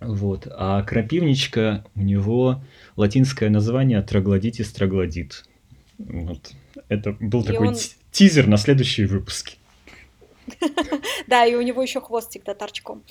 [0.00, 0.46] Вот.
[0.50, 2.62] А крапивничка, у него
[2.96, 5.44] латинское название троглодитис троглодит.
[5.98, 6.52] Вот.
[6.88, 7.76] Это был и такой он...
[8.10, 9.56] тизер на следующие выпуски.
[11.26, 13.02] Да, и у него еще хвостик да торчком.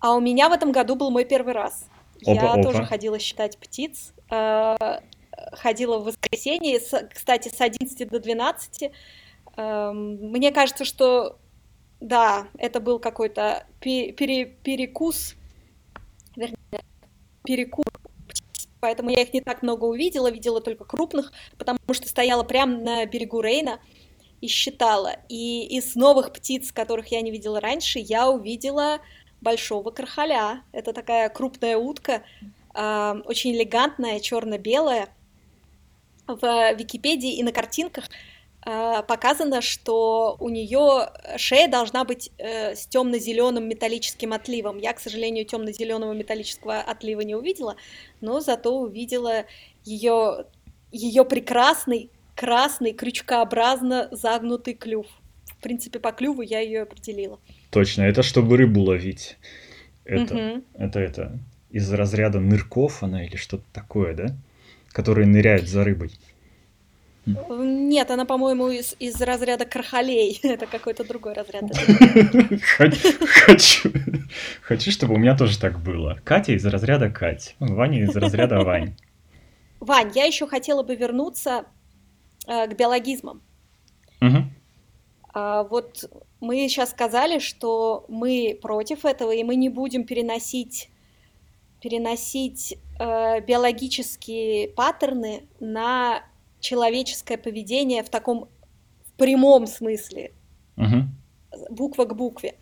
[0.00, 1.88] А у меня в этом году был мой первый раз.
[2.20, 4.12] Я тоже ходила считать птиц.
[5.52, 6.80] Ходила в воскресенье,
[7.12, 8.90] кстати, с 11 до 12.
[9.56, 11.38] Эм, мне кажется, что
[12.00, 14.12] да, это был какой-то пере
[14.46, 15.34] перекус,
[16.36, 16.84] вернее,
[17.44, 17.86] перекус,
[18.80, 23.06] поэтому я их не так много увидела, видела только крупных, потому что стояла прямо на
[23.06, 23.80] берегу Рейна
[24.40, 25.16] и считала.
[25.28, 29.00] И из новых птиц, которых я не видела раньше, я увидела
[29.40, 30.62] большого крахаля.
[30.72, 32.22] Это такая крупная утка,
[32.74, 35.08] э, очень элегантная, черно-белая.
[36.28, 38.04] В Википедии и на картинках
[38.64, 44.78] э, показано, что у нее шея должна быть э, с темно-зеленым металлическим отливом.
[44.78, 47.76] Я, к сожалению, темно-зеленого металлического отлива не увидела,
[48.20, 49.46] но зато увидела
[49.84, 50.44] ее,
[50.92, 55.06] ее прекрасный красный крючкообразно загнутый клюв.
[55.46, 57.40] В принципе, по клюву я ее определила.
[57.70, 59.36] Точно, это чтобы рыбу ловить.
[60.04, 60.64] Это, угу.
[60.74, 61.38] это, это
[61.70, 64.36] из разряда нырков она или что-то такое, да?
[64.98, 66.10] Которые ныряют за рыбой.
[67.24, 70.40] Нет, она, по-моему, из, из разряда крахалей.
[70.42, 71.62] Это какой-то другой разряд.
[73.46, 73.92] Хочу,
[74.60, 76.18] хочу, чтобы у меня тоже так было.
[76.24, 78.96] Катя из разряда Кать, Ваня из разряда Вань.
[79.78, 81.66] Вань, я еще хотела бы вернуться
[82.48, 83.40] э, к биологизмам.
[84.20, 84.38] Угу.
[85.34, 90.90] А, вот мы сейчас сказали, что мы против этого, и мы не будем переносить,
[91.80, 96.22] переносить э, биологические паттерны на
[96.60, 98.48] человеческое поведение в таком
[99.04, 100.32] в прямом смысле,
[100.76, 101.08] угу.
[101.70, 102.54] буква к букве.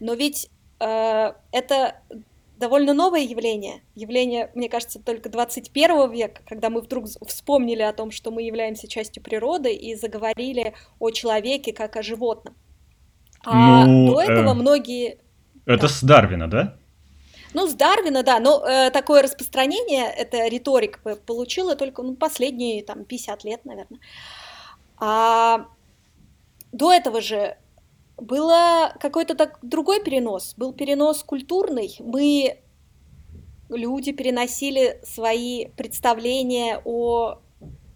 [0.00, 0.50] Но ведь
[0.80, 1.96] э, это
[2.58, 3.82] довольно новое явление.
[3.94, 8.86] Явление, мне кажется, только 21 века, когда мы вдруг вспомнили о том, что мы являемся
[8.86, 12.54] частью природы и заговорили о человеке как о животном.
[13.44, 15.18] А ну, до этого э, многие...
[15.66, 15.88] Это да.
[15.88, 16.76] с Дарвина, да?
[17.54, 23.04] Ну, с Дарвина, да, но э, такое распространение, эта риторика получила только ну, последние там,
[23.04, 24.00] 50 лет, наверное.
[24.98, 25.68] А
[26.72, 27.58] до этого же
[28.16, 31.94] было какой-то так другой перенос, был перенос культурный.
[31.98, 32.58] Мы,
[33.68, 37.38] люди, переносили свои представления о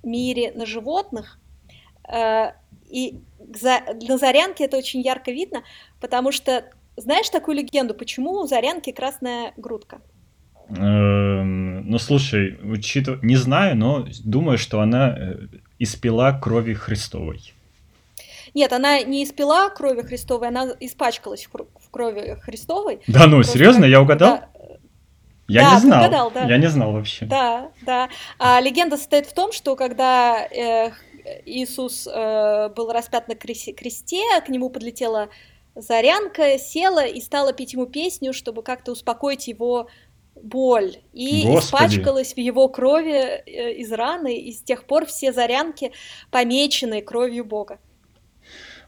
[0.03, 1.39] мире на животных,
[2.13, 2.53] э,
[2.89, 5.65] и на Зарянке это очень ярко видно,
[6.01, 10.01] потому что знаешь такую легенду, почему у Зарянки красная грудка?
[10.69, 13.21] Эм, ну, слушай, учитывая...
[13.23, 15.37] Не знаю, но думаю, что она э,
[15.79, 17.55] испила крови Христовой.
[18.55, 23.01] Нет, она не испила крови Христовой, она испачкалась в крови Христовой.
[23.07, 23.53] Да ну, Просто...
[23.53, 23.85] серьезно?
[23.85, 24.39] Я угадал?
[24.39, 24.49] Да.
[25.49, 26.01] Я да, не знал.
[26.01, 26.45] Угадал, да.
[26.45, 27.27] Я не знал вообще.
[27.27, 28.09] Да, да.
[28.39, 30.91] А легенда состоит в том, что когда э,
[31.45, 35.29] Иисус э, был распят на кресте, к нему подлетела
[35.77, 39.89] Зарянка села и стала петь ему песню, чтобы как-то успокоить его
[40.35, 40.97] боль.
[41.13, 41.65] И Господи.
[41.65, 45.93] испачкалась в его крови э, из раны, и с тех пор все Зарянки
[46.31, 47.79] помечены кровью Бога.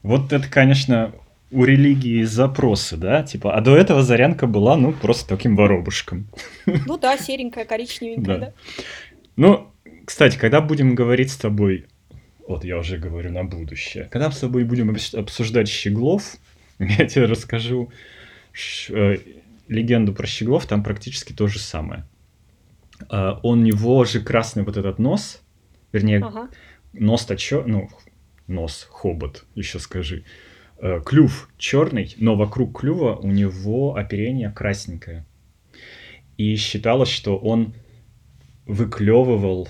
[0.03, 1.13] Вот это, конечно,
[1.51, 3.23] у религии запросы, да?
[3.23, 6.27] Типа, а до этого Зарянка была, ну, просто таким воробушком.
[6.67, 8.47] Ну да, серенькая, коричневенькая, да.
[8.47, 8.53] да.
[9.37, 9.71] Ну,
[10.05, 11.87] кстати, когда будем говорить с тобой,
[12.47, 16.37] вот я уже говорю на будущее, когда мы с тобой будем обсуждать Щеглов,
[16.99, 17.91] Я тебе расскажу
[18.91, 19.17] э,
[19.69, 22.05] легенду про Щеглов, там практически то же самое.
[23.11, 25.43] Э, у него же красный вот этот нос,
[25.93, 26.49] вернее, ага.
[26.93, 27.89] нос-то чё, ну,
[28.47, 30.25] нос, хобот, еще скажи.
[30.81, 35.27] Э, клюв черный, но вокруг клюва у него оперение красненькое.
[36.37, 37.75] И считалось, что он
[38.67, 39.69] выклевывал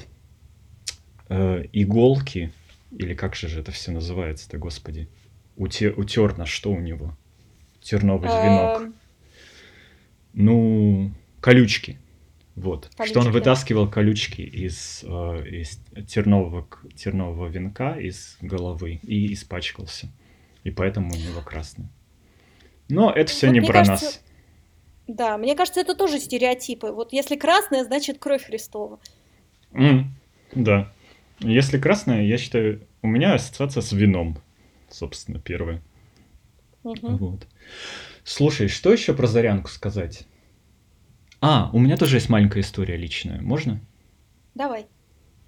[1.31, 2.53] э, иголки,
[2.91, 5.09] или как же это все называется-то, господи,
[5.59, 7.17] Уте, утер на что у него?
[7.81, 8.83] Терновый венок.
[8.83, 8.95] Эм.
[10.33, 11.99] Ну, колючки.
[12.55, 12.89] Вот.
[12.97, 20.09] Колючки, что он вытаскивал колючки из, э, из тернового, тернового венка, из головы и испачкался.
[20.63, 21.87] И поэтому у него красный.
[22.89, 24.25] Но это все вот не про кажется, нас.
[25.09, 26.93] Да, мне кажется, это тоже стереотипы.
[26.93, 29.01] Вот если красная, значит кровь Христова.
[29.73, 30.05] Mm,
[30.55, 30.93] да.
[31.41, 34.39] Если красная, я считаю, у меня ассоциация с вином
[34.91, 35.83] собственно, первое.
[36.85, 37.17] Угу.
[37.17, 37.47] Вот.
[38.25, 40.27] Слушай, что еще про Зарянку сказать?
[41.41, 43.41] А, у меня тоже есть маленькая история личная.
[43.41, 43.81] Можно?
[44.55, 44.87] Давай.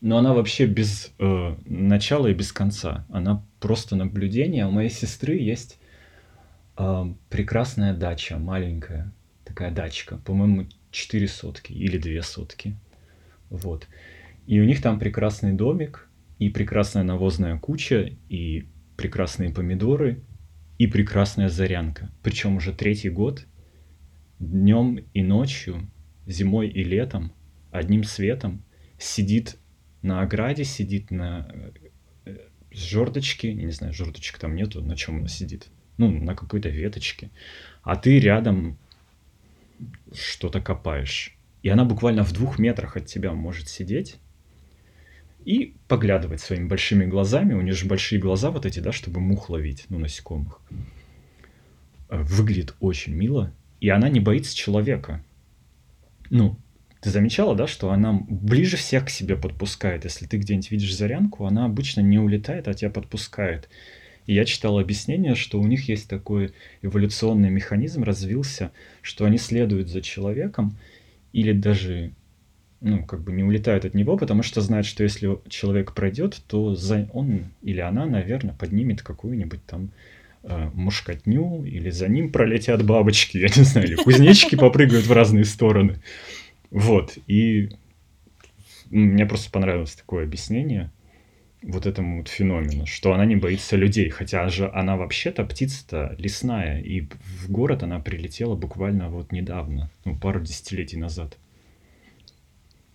[0.00, 3.06] Но она вообще без э, начала и без конца.
[3.10, 4.66] Она просто наблюдение.
[4.66, 5.78] У моей сестры есть
[6.78, 9.12] э, прекрасная дача, маленькая
[9.44, 10.18] такая дачка.
[10.18, 12.76] По-моему, 4 сотки или 2 сотки.
[13.50, 13.88] Вот.
[14.46, 18.66] И у них там прекрасный домик, и прекрасная навозная куча, и
[19.00, 20.22] прекрасные помидоры
[20.76, 22.10] и прекрасная зарянка.
[22.22, 23.46] Причем уже третий год,
[24.38, 25.90] днем и ночью,
[26.26, 27.32] зимой и летом,
[27.70, 28.62] одним светом,
[28.98, 29.56] сидит
[30.02, 31.50] на ограде, сидит на
[32.26, 32.36] э,
[32.70, 37.30] жердочке, не знаю, жердочек там нету, на чем она сидит, ну, на какой-то веточке,
[37.82, 38.76] а ты рядом
[40.12, 41.38] что-то копаешь.
[41.62, 44.18] И она буквально в двух метрах от тебя может сидеть,
[45.44, 47.54] и поглядывать своими большими глазами.
[47.54, 50.60] У нее же большие глаза вот эти, да, чтобы мух ловить, ну, насекомых.
[52.08, 55.24] Выглядит очень мило, и она не боится человека.
[56.28, 56.56] Ну,
[57.00, 60.04] Ты замечала, да, что она ближе всех к себе подпускает.
[60.04, 63.68] Если ты где-нибудь видишь зарянку, она обычно не улетает, а тебя подпускает.
[64.26, 68.70] И я читал объяснение, что у них есть такой эволюционный механизм развился,
[69.00, 70.76] что они следуют за человеком
[71.32, 72.12] или даже
[72.80, 76.74] ну, как бы не улетают от него, потому что знают, что если человек пройдет, то
[76.74, 79.90] за он или она, наверное, поднимет какую-нибудь там
[80.42, 85.44] э, мушкотню, или за ним пролетят бабочки, я не знаю, или кузнечики попрыгают в разные
[85.44, 85.96] стороны.
[86.70, 87.70] Вот, и
[88.90, 90.90] мне просто понравилось такое объяснение
[91.62, 96.80] вот этому вот феномену, что она не боится людей, хотя же она вообще-то птица-то лесная,
[96.80, 101.36] и в город она прилетела буквально вот недавно, ну, пару десятилетий назад.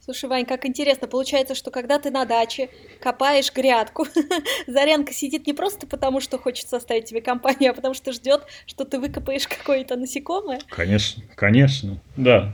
[0.05, 1.07] Слушай, Вань, как интересно.
[1.07, 2.69] Получается, что когда ты на даче
[3.01, 4.05] копаешь грядку,
[4.67, 8.85] Зарянка сидит не просто потому, что хочет составить тебе компанию, а потому что ждет, что
[8.85, 10.59] ты выкопаешь какое-то насекомое.
[10.69, 12.53] Конечно, конечно, да.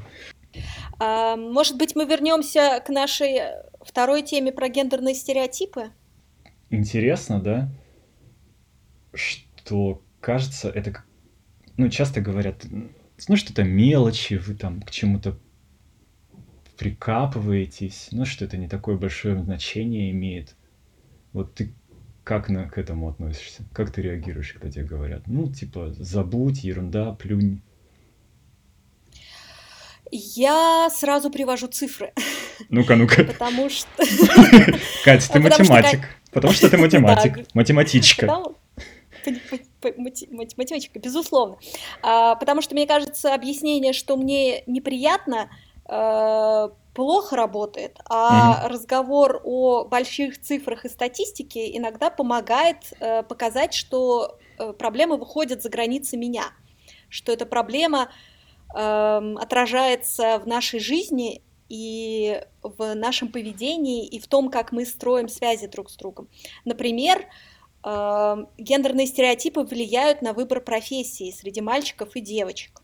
[0.97, 3.41] А, может быть, мы вернемся к нашей
[3.81, 5.91] второй теме про гендерные стереотипы?
[6.69, 7.67] Интересно, да?
[9.13, 11.03] Что кажется, это
[11.75, 12.63] ну, часто говорят,
[13.27, 15.37] ну, что-то мелочи, вы там к чему-то
[16.81, 20.55] прикапываетесь, ну, что это не такое большое значение имеет.
[21.31, 21.75] Вот ты
[22.23, 23.61] как на, к этому относишься?
[23.71, 25.27] Как ты реагируешь, когда тебе говорят?
[25.27, 27.61] Ну, типа, забудь, ерунда, плюнь.
[30.11, 32.13] Я сразу привожу цифры.
[32.69, 33.25] Ну-ка, ну-ка.
[33.25, 33.87] Потому что...
[35.03, 35.99] Катя, ты математик.
[36.31, 38.43] Потому что ты математик, математичка.
[39.83, 41.57] Математичка, безусловно.
[42.01, 45.47] А, потому что, мне кажется, объяснение, что мне неприятно,
[46.93, 48.73] плохо работает, а угу.
[48.73, 55.69] разговор о больших цифрах и статистике иногда помогает э, показать, что э, проблема выходит за
[55.69, 56.45] границы меня,
[57.09, 58.09] что эта проблема
[58.75, 65.29] э, отражается в нашей жизни и в нашем поведении, и в том, как мы строим
[65.29, 66.27] связи друг с другом.
[66.65, 67.25] Например,
[67.85, 72.80] э, гендерные стереотипы влияют на выбор профессии среди мальчиков и девочек.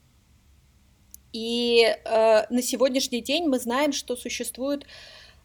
[1.38, 4.88] И э, на сегодняшний день мы знаем, что существует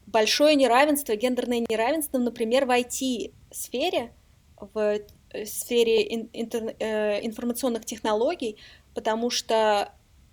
[0.06, 4.10] большое неравенство, гендерное неравенство, например, в IT-сфере,
[4.56, 5.00] в
[5.34, 8.56] э, сфере интер, э, информационных технологий,
[8.94, 9.92] потому что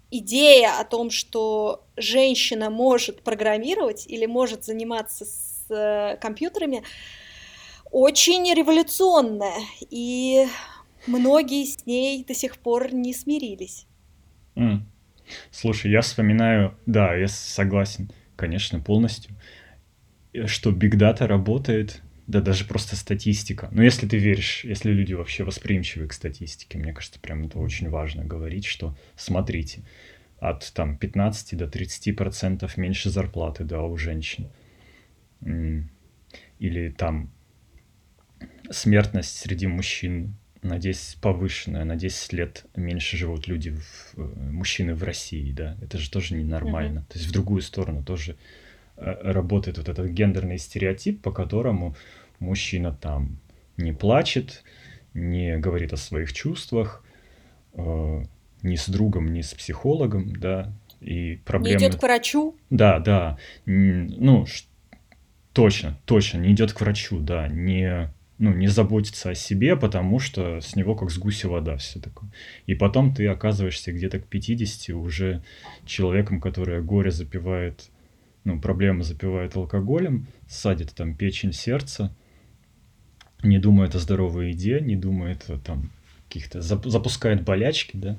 [0.10, 6.84] идея о том, что женщина может программировать или может заниматься с э, компьютерами,
[7.92, 10.48] очень революционная, и
[11.06, 13.88] многие с ней до сих пор не смирились.
[14.56, 14.84] Mm.
[15.52, 19.36] Слушай, я вспоминаю, да, я согласен, конечно, полностью,
[20.34, 23.70] э, что Big Data работает, да даже просто статистика.
[23.72, 27.90] Но если ты веришь, если люди вообще восприимчивы к статистике, мне кажется, прям это очень
[27.90, 29.84] важно говорить, что смотрите,
[30.40, 34.50] от там 15 до 30 процентов меньше зарплаты, да, у женщин.
[36.60, 37.32] Или там
[38.70, 44.94] смертность среди мужчин на 10 повышенная, на 10 лет меньше живут люди, в, э, мужчины
[44.94, 47.00] в России, да, это же тоже ненормально.
[47.00, 47.14] Mm-hmm.
[47.14, 48.36] То есть в другую сторону тоже
[48.98, 51.96] э, работает вот этот гендерный стереотип, по которому
[52.40, 53.38] мужчина там
[53.78, 54.64] не плачет,
[55.14, 57.04] не говорит о своих чувствах,
[57.74, 58.24] э,
[58.62, 61.80] ни с другом, ни с психологом, да, и проблемы...
[61.80, 62.58] Не идет к врачу?
[62.70, 64.46] Да, да, ну,
[65.54, 70.62] точно, точно, не идет к врачу, да, не ну, не заботиться о себе, потому что
[70.62, 72.32] с него как с гуся вода все такое.
[72.66, 75.44] И потом ты оказываешься где-то к 50 уже
[75.86, 77.90] человеком, который горе запивает,
[78.46, 82.16] ну, проблемы запивает алкоголем, садит там печень, сердце,
[83.44, 85.92] не думает о здоровой еде, не думает о там
[86.28, 88.18] каких-то, запускает болячки, да,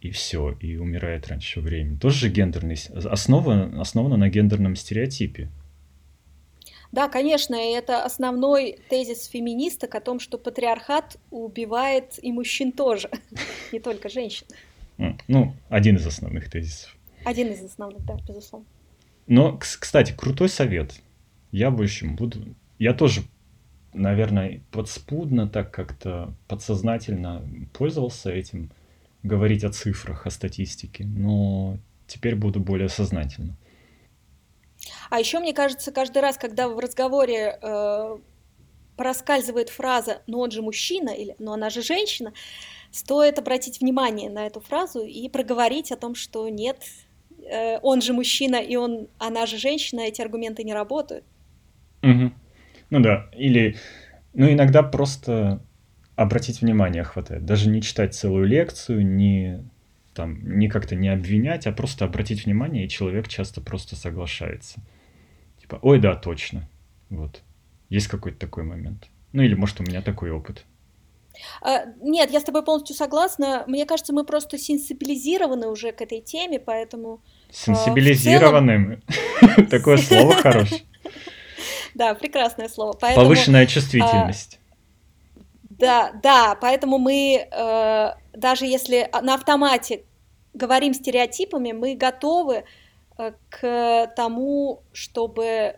[0.00, 1.98] и все, и умирает раньше времени.
[1.98, 5.50] Тоже гендерный, основа, основана на гендерном стереотипе.
[6.94, 13.10] Да, конечно, и это основной тезис феминисток о том, что патриархат убивает и мужчин тоже,
[13.72, 14.46] не только женщин.
[15.26, 16.96] Ну, один из основных тезисов.
[17.24, 18.68] Один из основных, да, безусловно.
[19.26, 20.94] Но, кстати, крутой совет.
[21.50, 22.54] Я в общем буду...
[22.78, 23.22] Я тоже,
[23.92, 28.70] наверное, подспудно так как-то подсознательно пользовался этим,
[29.24, 31.76] говорить о цифрах, о статистике, но
[32.06, 33.56] теперь буду более сознательно.
[35.10, 38.18] А еще, мне кажется, каждый раз, когда в разговоре э,
[38.96, 42.32] проскальзывает фраза «но он же мужчина» или «но она же женщина»,
[42.90, 46.78] стоит обратить внимание на эту фразу и проговорить о том, что нет,
[47.40, 51.24] э, он же мужчина и он, она же женщина, эти аргументы не работают.
[52.02, 52.32] Угу.
[52.90, 53.76] Ну да, или,
[54.32, 55.60] ну иногда просто
[56.14, 59.64] обратить внимание хватает, даже не читать целую лекцию, не
[60.14, 64.80] там не как-то не обвинять, а просто обратить внимание, и человек часто просто соглашается.
[65.60, 66.68] Типа, ой, да, точно.
[67.10, 67.42] Вот.
[67.88, 69.08] Есть какой-то такой момент.
[69.32, 70.64] Ну или, может, у меня такой опыт.
[71.60, 73.64] А, нет, я с тобой полностью согласна.
[73.66, 77.20] Мне кажется, мы просто сенсибилизированы уже к этой теме, поэтому...
[77.50, 79.02] Сенсибилизированным?
[79.70, 80.82] Такое слово хорошее.
[81.94, 82.92] Да, прекрасное слово.
[82.94, 84.58] Повышенная чувствительность.
[85.62, 90.04] Да, да, поэтому мы, э, даже если на автомате
[90.52, 92.64] говорим стереотипами, мы готовы
[93.18, 95.76] э, к тому, чтобы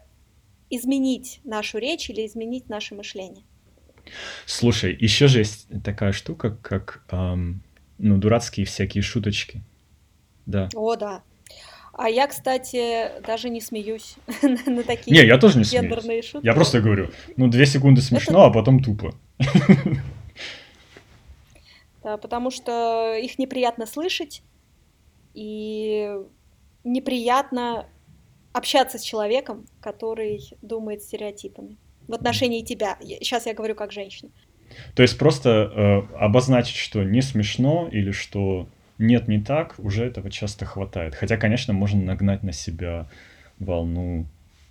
[0.71, 3.45] изменить нашу речь или изменить наше мышление.
[4.45, 7.63] Слушай, еще же есть такая штука, как эм,
[7.99, 9.63] ну, дурацкие всякие шуточки.
[10.45, 10.69] Да.
[10.75, 11.23] О, да.
[11.93, 14.17] А я, кстати, даже не смеюсь
[14.67, 16.27] на такие Не, я тоже не смеюсь.
[16.27, 16.45] шутки.
[16.45, 18.47] Я просто говорю, ну, две секунды смешно, Это...
[18.47, 19.15] а потом тупо.
[22.07, 24.45] Да, потому что их неприятно слышать,
[25.35, 26.09] и
[26.85, 27.89] неприятно
[28.53, 32.97] общаться с человеком, который думает стереотипами в отношении тебя.
[33.03, 34.31] Сейчас я говорю как женщина.
[34.95, 40.31] То есть просто э, обозначить, что не смешно или что нет, не так, уже этого
[40.31, 41.17] часто хватает.
[41.17, 43.11] Хотя, конечно, можно нагнать на себя
[43.59, 44.27] волну,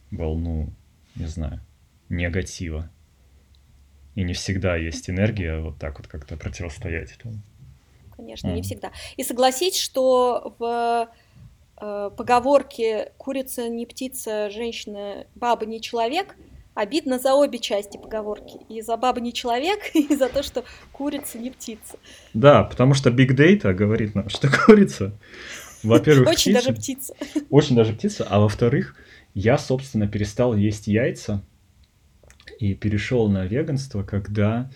[0.09, 0.69] волну,
[1.17, 1.59] не знаю,
[2.07, 2.89] негатива.
[4.16, 7.36] И не всегда есть энергия вот так вот как-то противостоять этому.
[8.16, 8.53] Конечно, mm.
[8.53, 8.91] не всегда.
[9.18, 11.09] И согласись, что в
[11.82, 16.36] э, поговорке «курица не птица, женщина, баба не человек»
[16.76, 18.59] обидно за обе части поговорки.
[18.70, 21.97] И за баба не человек, и за то, что курица не птица.
[22.34, 25.18] Да, потому что Big Data говорит нам, что курица,
[25.84, 27.16] во-первых, Очень птица, даже птица.
[27.49, 28.28] Очень даже птица.
[28.30, 28.95] А во-вторых,
[29.34, 31.43] я, собственно, перестал есть яйца
[32.59, 34.69] и перешел на веганство, когда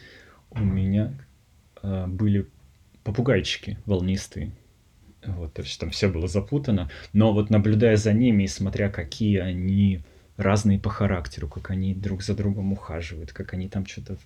[0.51, 1.13] у меня
[1.81, 2.47] э, были
[3.03, 4.51] попугайчики волнистые.
[5.25, 6.89] Вот, то есть там все было запутано.
[7.13, 10.01] Но вот наблюдая за ними и смотря, какие они
[10.37, 14.17] разные по характеру, как они друг за другом ухаживают, как они там что-то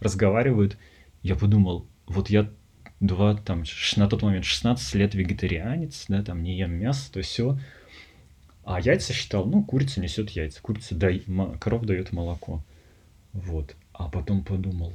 [0.00, 0.76] разговаривают,
[1.22, 2.50] я подумал, вот я
[3.00, 3.62] два, там,
[3.96, 7.58] на тот момент 16 лет вегетарианец, да, там не ем мясо, то все,
[8.68, 11.24] а яйца считал, ну, курица несет яйца, курица дай,
[11.58, 12.62] коров дает молоко.
[13.32, 13.74] Вот.
[13.94, 14.92] А потом подумал,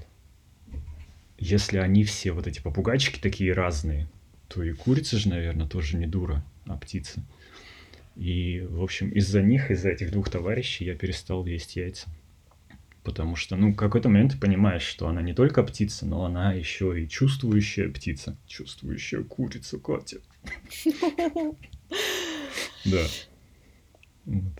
[1.39, 4.07] если они все вот эти попугайчики такие разные,
[4.47, 7.25] то и курица же, наверное, тоже не дура, а птица.
[8.15, 12.07] И, в общем, из-за них, из-за этих двух товарищей я перестал есть яйца.
[13.03, 16.53] Потому что, ну, в какой-то момент ты понимаешь, что она не только птица, но она
[16.53, 18.37] еще и чувствующая птица.
[18.45, 20.17] Чувствующая курица, Катя.
[22.85, 23.05] Да.
[24.25, 24.53] Вот.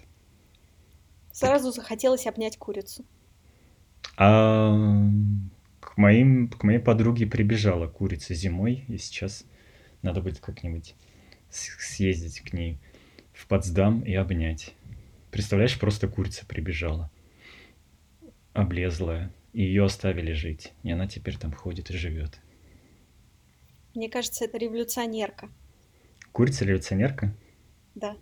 [1.32, 3.06] Сразу захотелось обнять курицу.
[4.18, 4.76] А
[5.80, 9.46] к, моим, к моей подруге прибежала курица зимой, и сейчас
[10.02, 10.96] надо будет как-нибудь
[11.50, 12.80] съездить к ней
[13.34, 14.74] в Потсдам и обнять.
[15.32, 17.10] Представляешь, просто курица прибежала.
[18.54, 19.34] Облезлая.
[19.54, 20.74] И ее оставили жить.
[20.84, 22.40] И она теперь там ходит и живет.
[23.96, 25.50] Мне кажется, это революционерка.
[26.32, 27.36] Курица революционерка?
[27.96, 28.16] Да.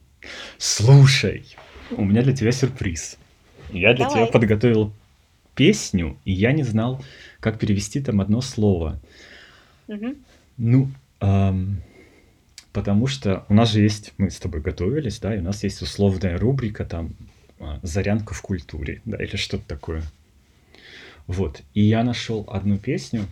[0.57, 1.45] Слушай,
[1.91, 3.17] у меня для тебя сюрприз.
[3.71, 4.23] Я для Давай.
[4.23, 4.93] тебя подготовил
[5.55, 7.03] песню, и я не знал,
[7.39, 8.99] как перевести там одно слово.
[9.87, 10.15] Угу.
[10.57, 11.81] Ну, эм,
[12.73, 15.81] потому что у нас же есть, мы с тобой готовились, да, и у нас есть
[15.81, 17.15] условная рубрика там
[17.59, 20.03] а, «Зарянка в культуре», да, или что-то такое.
[21.27, 23.25] Вот, и я нашел одну песню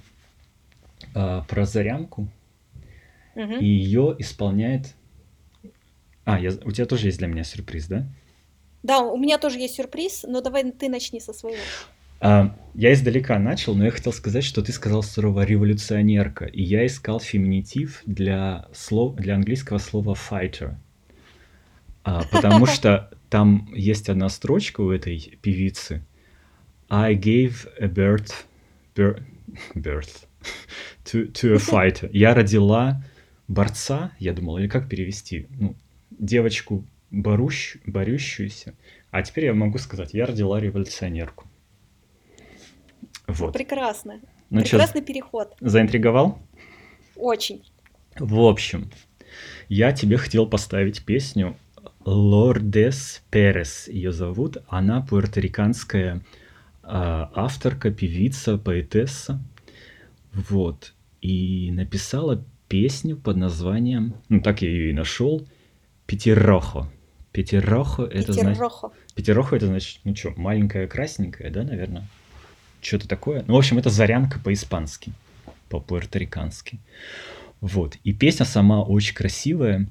[1.15, 2.29] э, про зарянку,
[3.35, 3.53] угу.
[3.53, 4.93] и ее исполняет
[6.25, 8.07] а, я, у тебя тоже есть для меня сюрприз, да?
[8.83, 11.61] Да, у меня тоже есть сюрприз, но давай ты начни со своего.
[12.21, 16.85] А, я издалека начал, но я хотел сказать, что ты сказал слово революционерка, и я
[16.85, 20.75] искал феминитив для, слов, для английского слова fighter.
[22.03, 26.03] А, потому что там есть одна строчка у этой певицы.
[26.89, 28.33] I gave a birth,
[28.95, 29.21] birth,
[29.75, 30.25] birth
[31.05, 32.09] to, to a fighter.
[32.11, 33.03] Я родила
[33.47, 35.47] борца, я думал, или как перевести?
[35.51, 35.75] Ну,
[36.19, 38.75] девочку борущ, борющуюся,
[39.09, 41.47] а теперь я могу сказать, я родила революционерку.
[43.27, 43.53] Вот.
[43.53, 44.19] Прекрасно.
[44.49, 45.55] Ну, Прекрасный чё, переход.
[45.59, 46.39] Заинтриговал?
[47.15, 47.63] Очень.
[48.17, 48.89] В общем,
[49.67, 51.55] я тебе хотел поставить песню
[52.05, 53.87] Лордес Перес.
[53.87, 54.57] Ее зовут.
[54.67, 56.21] Она пуэрториканская э,
[56.83, 59.39] авторка, певица, поэтесса.
[60.33, 60.93] Вот.
[61.21, 65.45] И написала песню под названием, ну так я ее и нашел,
[66.09, 66.89] Петерохо.
[67.31, 68.63] Петерохо это значит...
[69.13, 72.07] Петерохо это значит, ну что, маленькая красненькая, да, наверное?
[72.81, 73.43] Что-то такое.
[73.45, 75.11] Ну, в общем, это зарянка по-испански,
[75.69, 76.79] по-пуэрторикански.
[77.61, 77.97] Вот.
[78.03, 79.87] И песня сама очень красивая,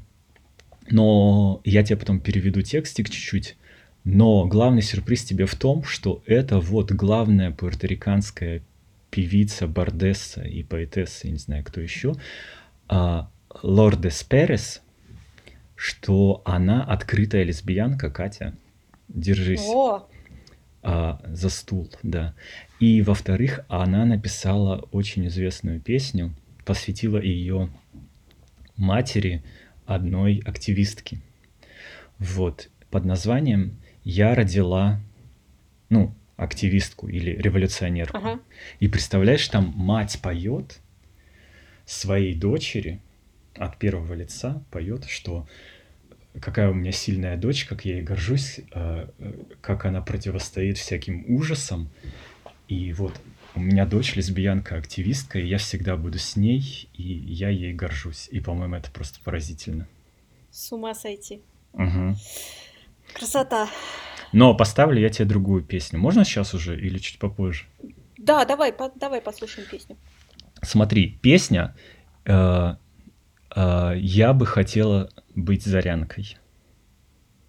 [0.91, 3.57] но я тебе потом переведу текстик чуть-чуть.
[4.03, 8.63] Но главный сюрприз тебе в том, что это вот главная пуэрториканская
[9.11, 12.17] певица, бардесса и поэтесса, я не знаю, кто еще,
[12.89, 13.31] а,
[13.63, 14.83] Лордес Перес,
[15.79, 18.53] что она открытая лесбиянка, Катя.
[19.07, 19.65] Держись.
[19.65, 20.09] О,
[20.83, 22.35] А, за стул, да.
[22.81, 27.71] И, во-вторых, она написала очень известную песню, посвятила ее
[28.77, 29.45] матери
[29.87, 31.21] одной активистки.
[32.19, 35.01] Вот, под названием «Я родила,
[35.91, 38.17] ну, активистку или революционерку».
[38.17, 38.41] ага.
[38.81, 40.81] И представляешь, там мать поет
[41.87, 43.01] своей дочери
[43.59, 45.47] от первого лица, поет, что
[46.41, 51.25] какая у меня сильная дочь, как я ей горжусь, э, э, как она противостоит всяким
[51.29, 51.89] ужасам.
[52.69, 53.19] И вот
[53.55, 58.29] у меня дочь лесбиянка-активистка, и я всегда буду с ней, и я ей горжусь.
[58.31, 59.89] И, по-моему, это просто поразительно.
[60.51, 61.41] С ума сойти.
[61.73, 62.17] Мгм.
[63.15, 63.69] Красота.
[64.33, 65.99] Но поставлю я тебе другую песню.
[65.99, 67.65] Можно сейчас уже или чуть попозже?
[68.19, 69.97] Да, давай, по- давай послушаем песню.
[70.63, 71.75] Смотри, песня
[72.27, 72.75] э,
[73.97, 76.37] «Я бы хотела быть зарянкой».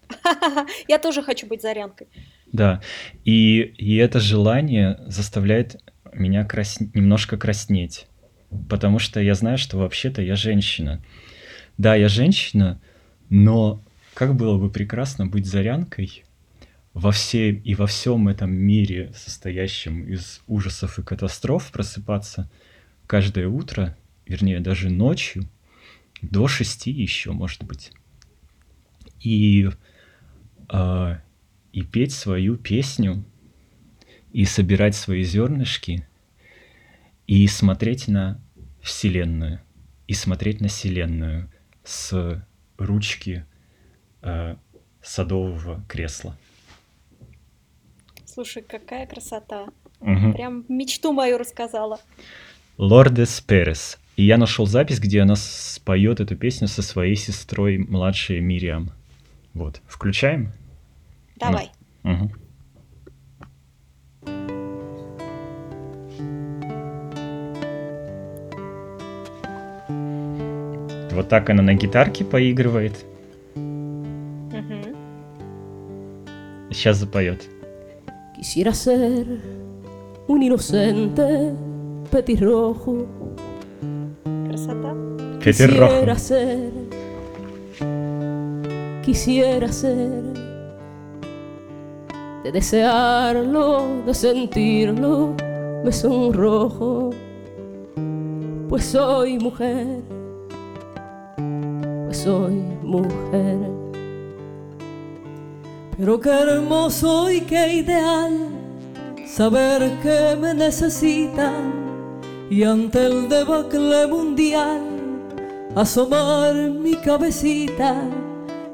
[0.87, 2.07] Я тоже хочу быть зарянкой.
[2.51, 2.81] Да,
[3.25, 5.81] и, и это желание заставляет
[6.13, 6.79] меня крас...
[6.93, 8.07] немножко краснеть,
[8.69, 11.03] потому что я знаю, что вообще-то я женщина.
[11.77, 12.81] Да, я женщина,
[13.29, 13.83] но
[14.13, 16.23] как было бы прекрасно быть зарянкой
[16.93, 22.49] во всей и во всем этом мире, состоящем из ужасов и катастроф, просыпаться
[23.05, 23.95] каждое утро,
[24.25, 25.47] вернее, даже ночью,
[26.21, 27.91] до шести еще, может быть.
[29.21, 29.69] И
[30.69, 31.19] а,
[31.71, 33.23] и петь свою песню,
[34.31, 36.07] и собирать свои зернышки,
[37.27, 38.41] и смотреть на
[38.81, 39.61] Вселенную,
[40.07, 41.51] и смотреть на Вселенную
[41.83, 42.43] с
[42.77, 43.45] ручки
[44.21, 44.55] э,
[45.01, 46.37] садового кресла.
[48.25, 49.67] Слушай, какая красота.
[49.99, 50.33] Мгм.
[50.33, 51.99] Прям мечту мою рассказала.
[52.77, 53.97] Лордес Перес.
[54.19, 58.91] И я нашел запись, где она споет эту песню со своей сестрой младшей Мириам.
[59.53, 59.81] Вот.
[59.87, 60.51] Включаем?
[61.37, 61.71] Давай.
[62.03, 62.29] Мгм.
[71.13, 73.05] Вот так она на гитарке поигрывает.
[73.55, 74.97] Мгм.
[76.71, 77.47] Сейчас запоет.
[78.37, 79.39] Quisiera ser
[80.27, 81.55] un inocente
[82.11, 83.07] petirrojo.
[84.65, 84.93] sata.
[85.39, 85.53] Que.
[85.53, 86.71] Ser,
[89.03, 90.23] quisiera ser,
[92.43, 95.35] de desearlo, de sentirlo,
[95.83, 97.11] me sonrojo,
[98.67, 100.01] pues soy mujer,
[102.05, 103.57] pues soy mujer.
[105.97, 108.37] Pero qué hermoso y qué ideal
[109.25, 111.78] saber que me necesitan
[112.49, 114.81] y ante el debacle mundial
[115.75, 117.95] asomar mi cabecita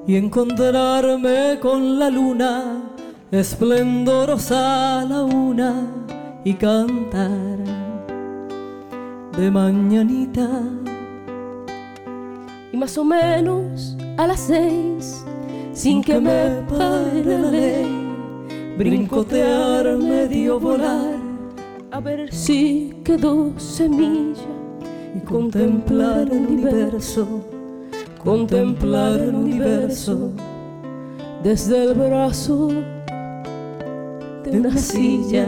[0.07, 2.81] y encontrarme con la luna
[3.31, 5.87] esplendorosa a la una
[6.45, 7.57] y cantar
[9.37, 10.47] de mañanita.
[12.71, 15.25] Y más o menos a las seis,
[15.73, 17.87] sin que me pare la ley,
[18.77, 21.25] brincotear medio volar
[21.91, 24.49] a ver si quedó semilla
[25.15, 27.45] y contemplar el universo,
[28.23, 30.31] contemplar el universo
[31.43, 32.69] desde el brazo
[34.43, 35.47] de una silla.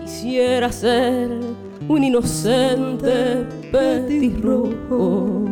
[0.00, 1.40] Quisiera ser
[1.88, 5.46] un inocente petirrojo.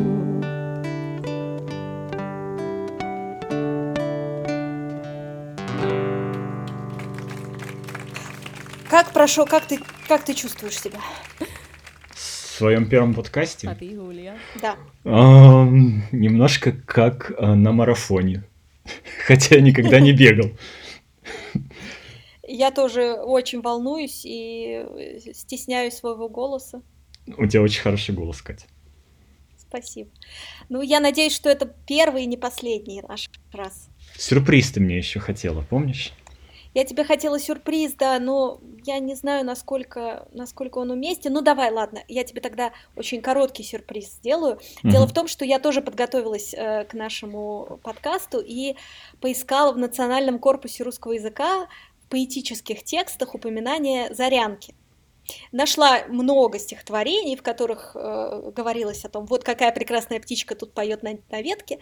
[8.93, 11.01] Как прошел, как ты, как ты чувствуешь себя?
[12.11, 14.38] В своем первом подкасте А ты, Юлия?
[14.61, 14.76] Да.
[15.05, 18.45] ам, немножко как а, на марафоне.
[19.26, 20.51] Хотя я никогда не бегал.
[22.47, 24.84] Я тоже очень волнуюсь и
[25.32, 26.82] стесняюсь своего голоса.
[27.38, 28.66] У тебя очень хороший голос, Катя.
[29.57, 30.11] Спасибо.
[30.68, 33.88] Ну, я надеюсь, что это первый и не последний наш раз.
[34.18, 36.12] Сюрприз ты мне еще хотела, помнишь?
[36.75, 41.33] Я тебе хотела сюрприз, да, но я не знаю, насколько, насколько он уместен.
[41.33, 44.59] Ну, давай, ладно, я тебе тогда очень короткий сюрприз сделаю.
[44.83, 45.11] Дело Мгм.
[45.11, 48.77] в том, что я тоже подготовилась э, к нашему подкасту и
[49.20, 51.68] поискала в Национальном корпусе русского языка
[52.05, 54.75] в поэтических текстах упоминание зарянки.
[55.53, 61.03] Нашла много стихотворений, в которых э, говорилось о том, вот какая прекрасная птичка тут поет
[61.03, 61.79] на, на ветке,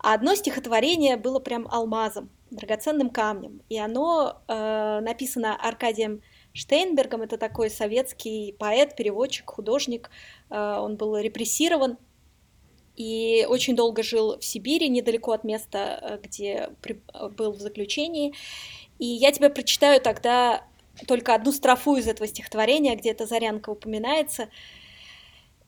[0.00, 6.22] а одно стихотворение было прям алмазом, драгоценным камнем, и оно э, написано Аркадием
[6.52, 10.10] Штейнбергом, это такой советский поэт, переводчик, художник,
[10.50, 11.98] э, он был репрессирован
[12.96, 17.60] и очень долго жил в Сибири, недалеко от места, э, где при, э, был в
[17.60, 18.34] заключении.
[18.98, 20.64] И я тебе прочитаю тогда
[21.06, 24.48] только одну строфу из этого стихотворения, где эта Зарянка упоминается.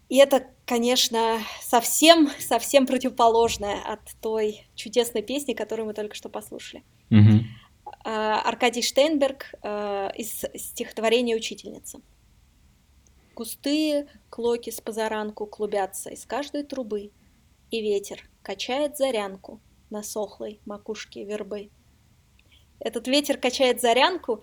[0.08, 6.84] И это, конечно, совсем, совсем противоположное от той чудесной песни, которую мы только что послушали.
[8.04, 12.00] А, Аркадий Штейнберг а, из стихотворения «Учительница».
[13.34, 17.10] Густые клоки с позаранку клубятся из каждой трубы,
[17.70, 19.60] И ветер качает зарянку
[19.90, 21.70] на сохлой макушке вербы.
[22.80, 24.42] Этот ветер качает зарянку.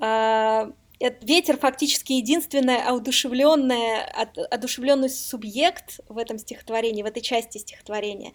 [0.00, 4.02] а, Этот ветер фактически единственный одушевленный,
[4.50, 8.32] одушевленный субъект в этом стихотворении, в этой части стихотворения.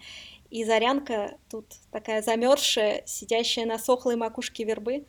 [0.50, 5.04] И Зарянка тут такая замерзшая, сидящая на сохлой макушке вербы.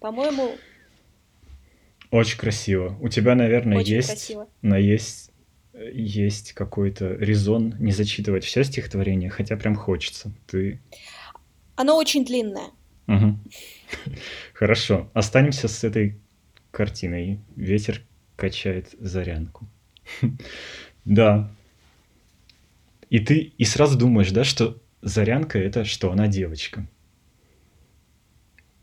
[0.00, 0.56] По-моему,
[2.10, 2.96] Очень красиво.
[3.00, 4.48] У тебя, наверное, Очень есть, красиво.
[4.62, 5.30] на есть,
[5.74, 10.32] э, есть какой-то резон не зачитывать все стихотворение, хотя прям хочется.
[10.46, 10.80] Ты...
[11.76, 12.70] оно очень длинное.
[13.06, 13.40] Мгм.
[14.54, 15.10] Хорошо.
[15.14, 16.18] Останемся с этой
[16.70, 17.40] картиной.
[17.56, 18.02] Ветер
[18.36, 19.66] качает зарянку.
[21.04, 21.50] Да.
[23.10, 26.80] И ты и сразу думаешь, да, что Зарянка это что, она девочка.
[26.80, 26.86] Да,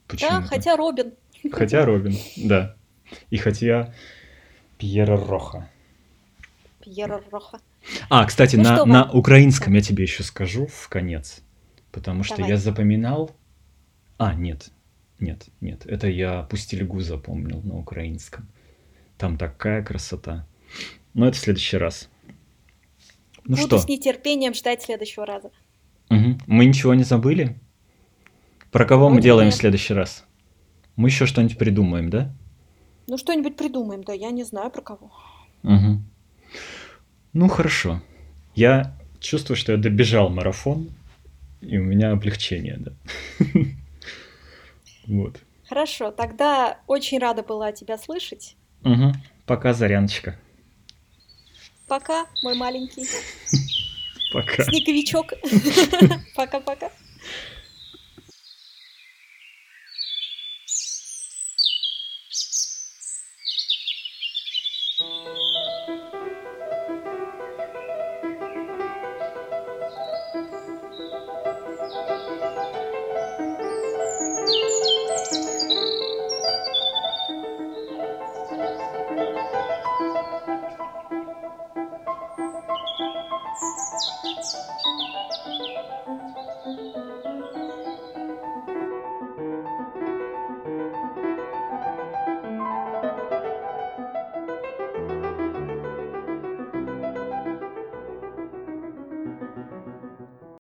[0.08, 0.48] Почему-то.
[0.48, 1.14] хотя Робин.
[1.52, 2.76] Хотя Робин, да.
[3.30, 3.94] И хотя
[4.78, 5.70] Пьера Роха.
[6.82, 7.60] Пьера Роха.
[8.10, 11.42] А, кстати, Ну на, что, на украинском я тебе еще скажу в конец.
[11.92, 12.52] Потому что Давай.
[12.52, 13.36] я запоминал...
[14.18, 14.72] А, нет.
[15.20, 15.86] Нет, нет.
[15.86, 18.48] Это я Пустельгу запомнил на украинском.
[19.18, 20.46] Там такая красота.
[21.14, 22.10] Но это в следующий раз.
[23.46, 25.52] Ну Буду что, с нетерпением ждать следующего раза.
[26.10, 26.40] мгм.
[26.48, 27.56] мы ничего не забыли?
[28.72, 30.26] Про кого мы Вроде делаем в следующий раз?
[30.96, 32.34] Мы еще что-нибудь придумаем, да?
[33.08, 35.12] Ну, что-нибудь придумаем, да, я не знаю про кого.
[35.62, 36.06] Мгм.
[37.34, 38.02] Ну хорошо.
[38.56, 40.90] Я чувствую, что я добежал марафон,
[41.62, 42.94] и у меня облегчение, да.
[45.08, 45.40] Вот.
[45.68, 48.56] Хорошо, тогда очень рада была тебя слышать.
[48.82, 49.14] Мгм.
[49.46, 50.38] Пока, Заряночка.
[51.88, 53.06] Пока, мой маленький
[54.34, 54.64] Пока.
[54.64, 55.34] снеговичок.
[56.36, 56.90] Пока-пока.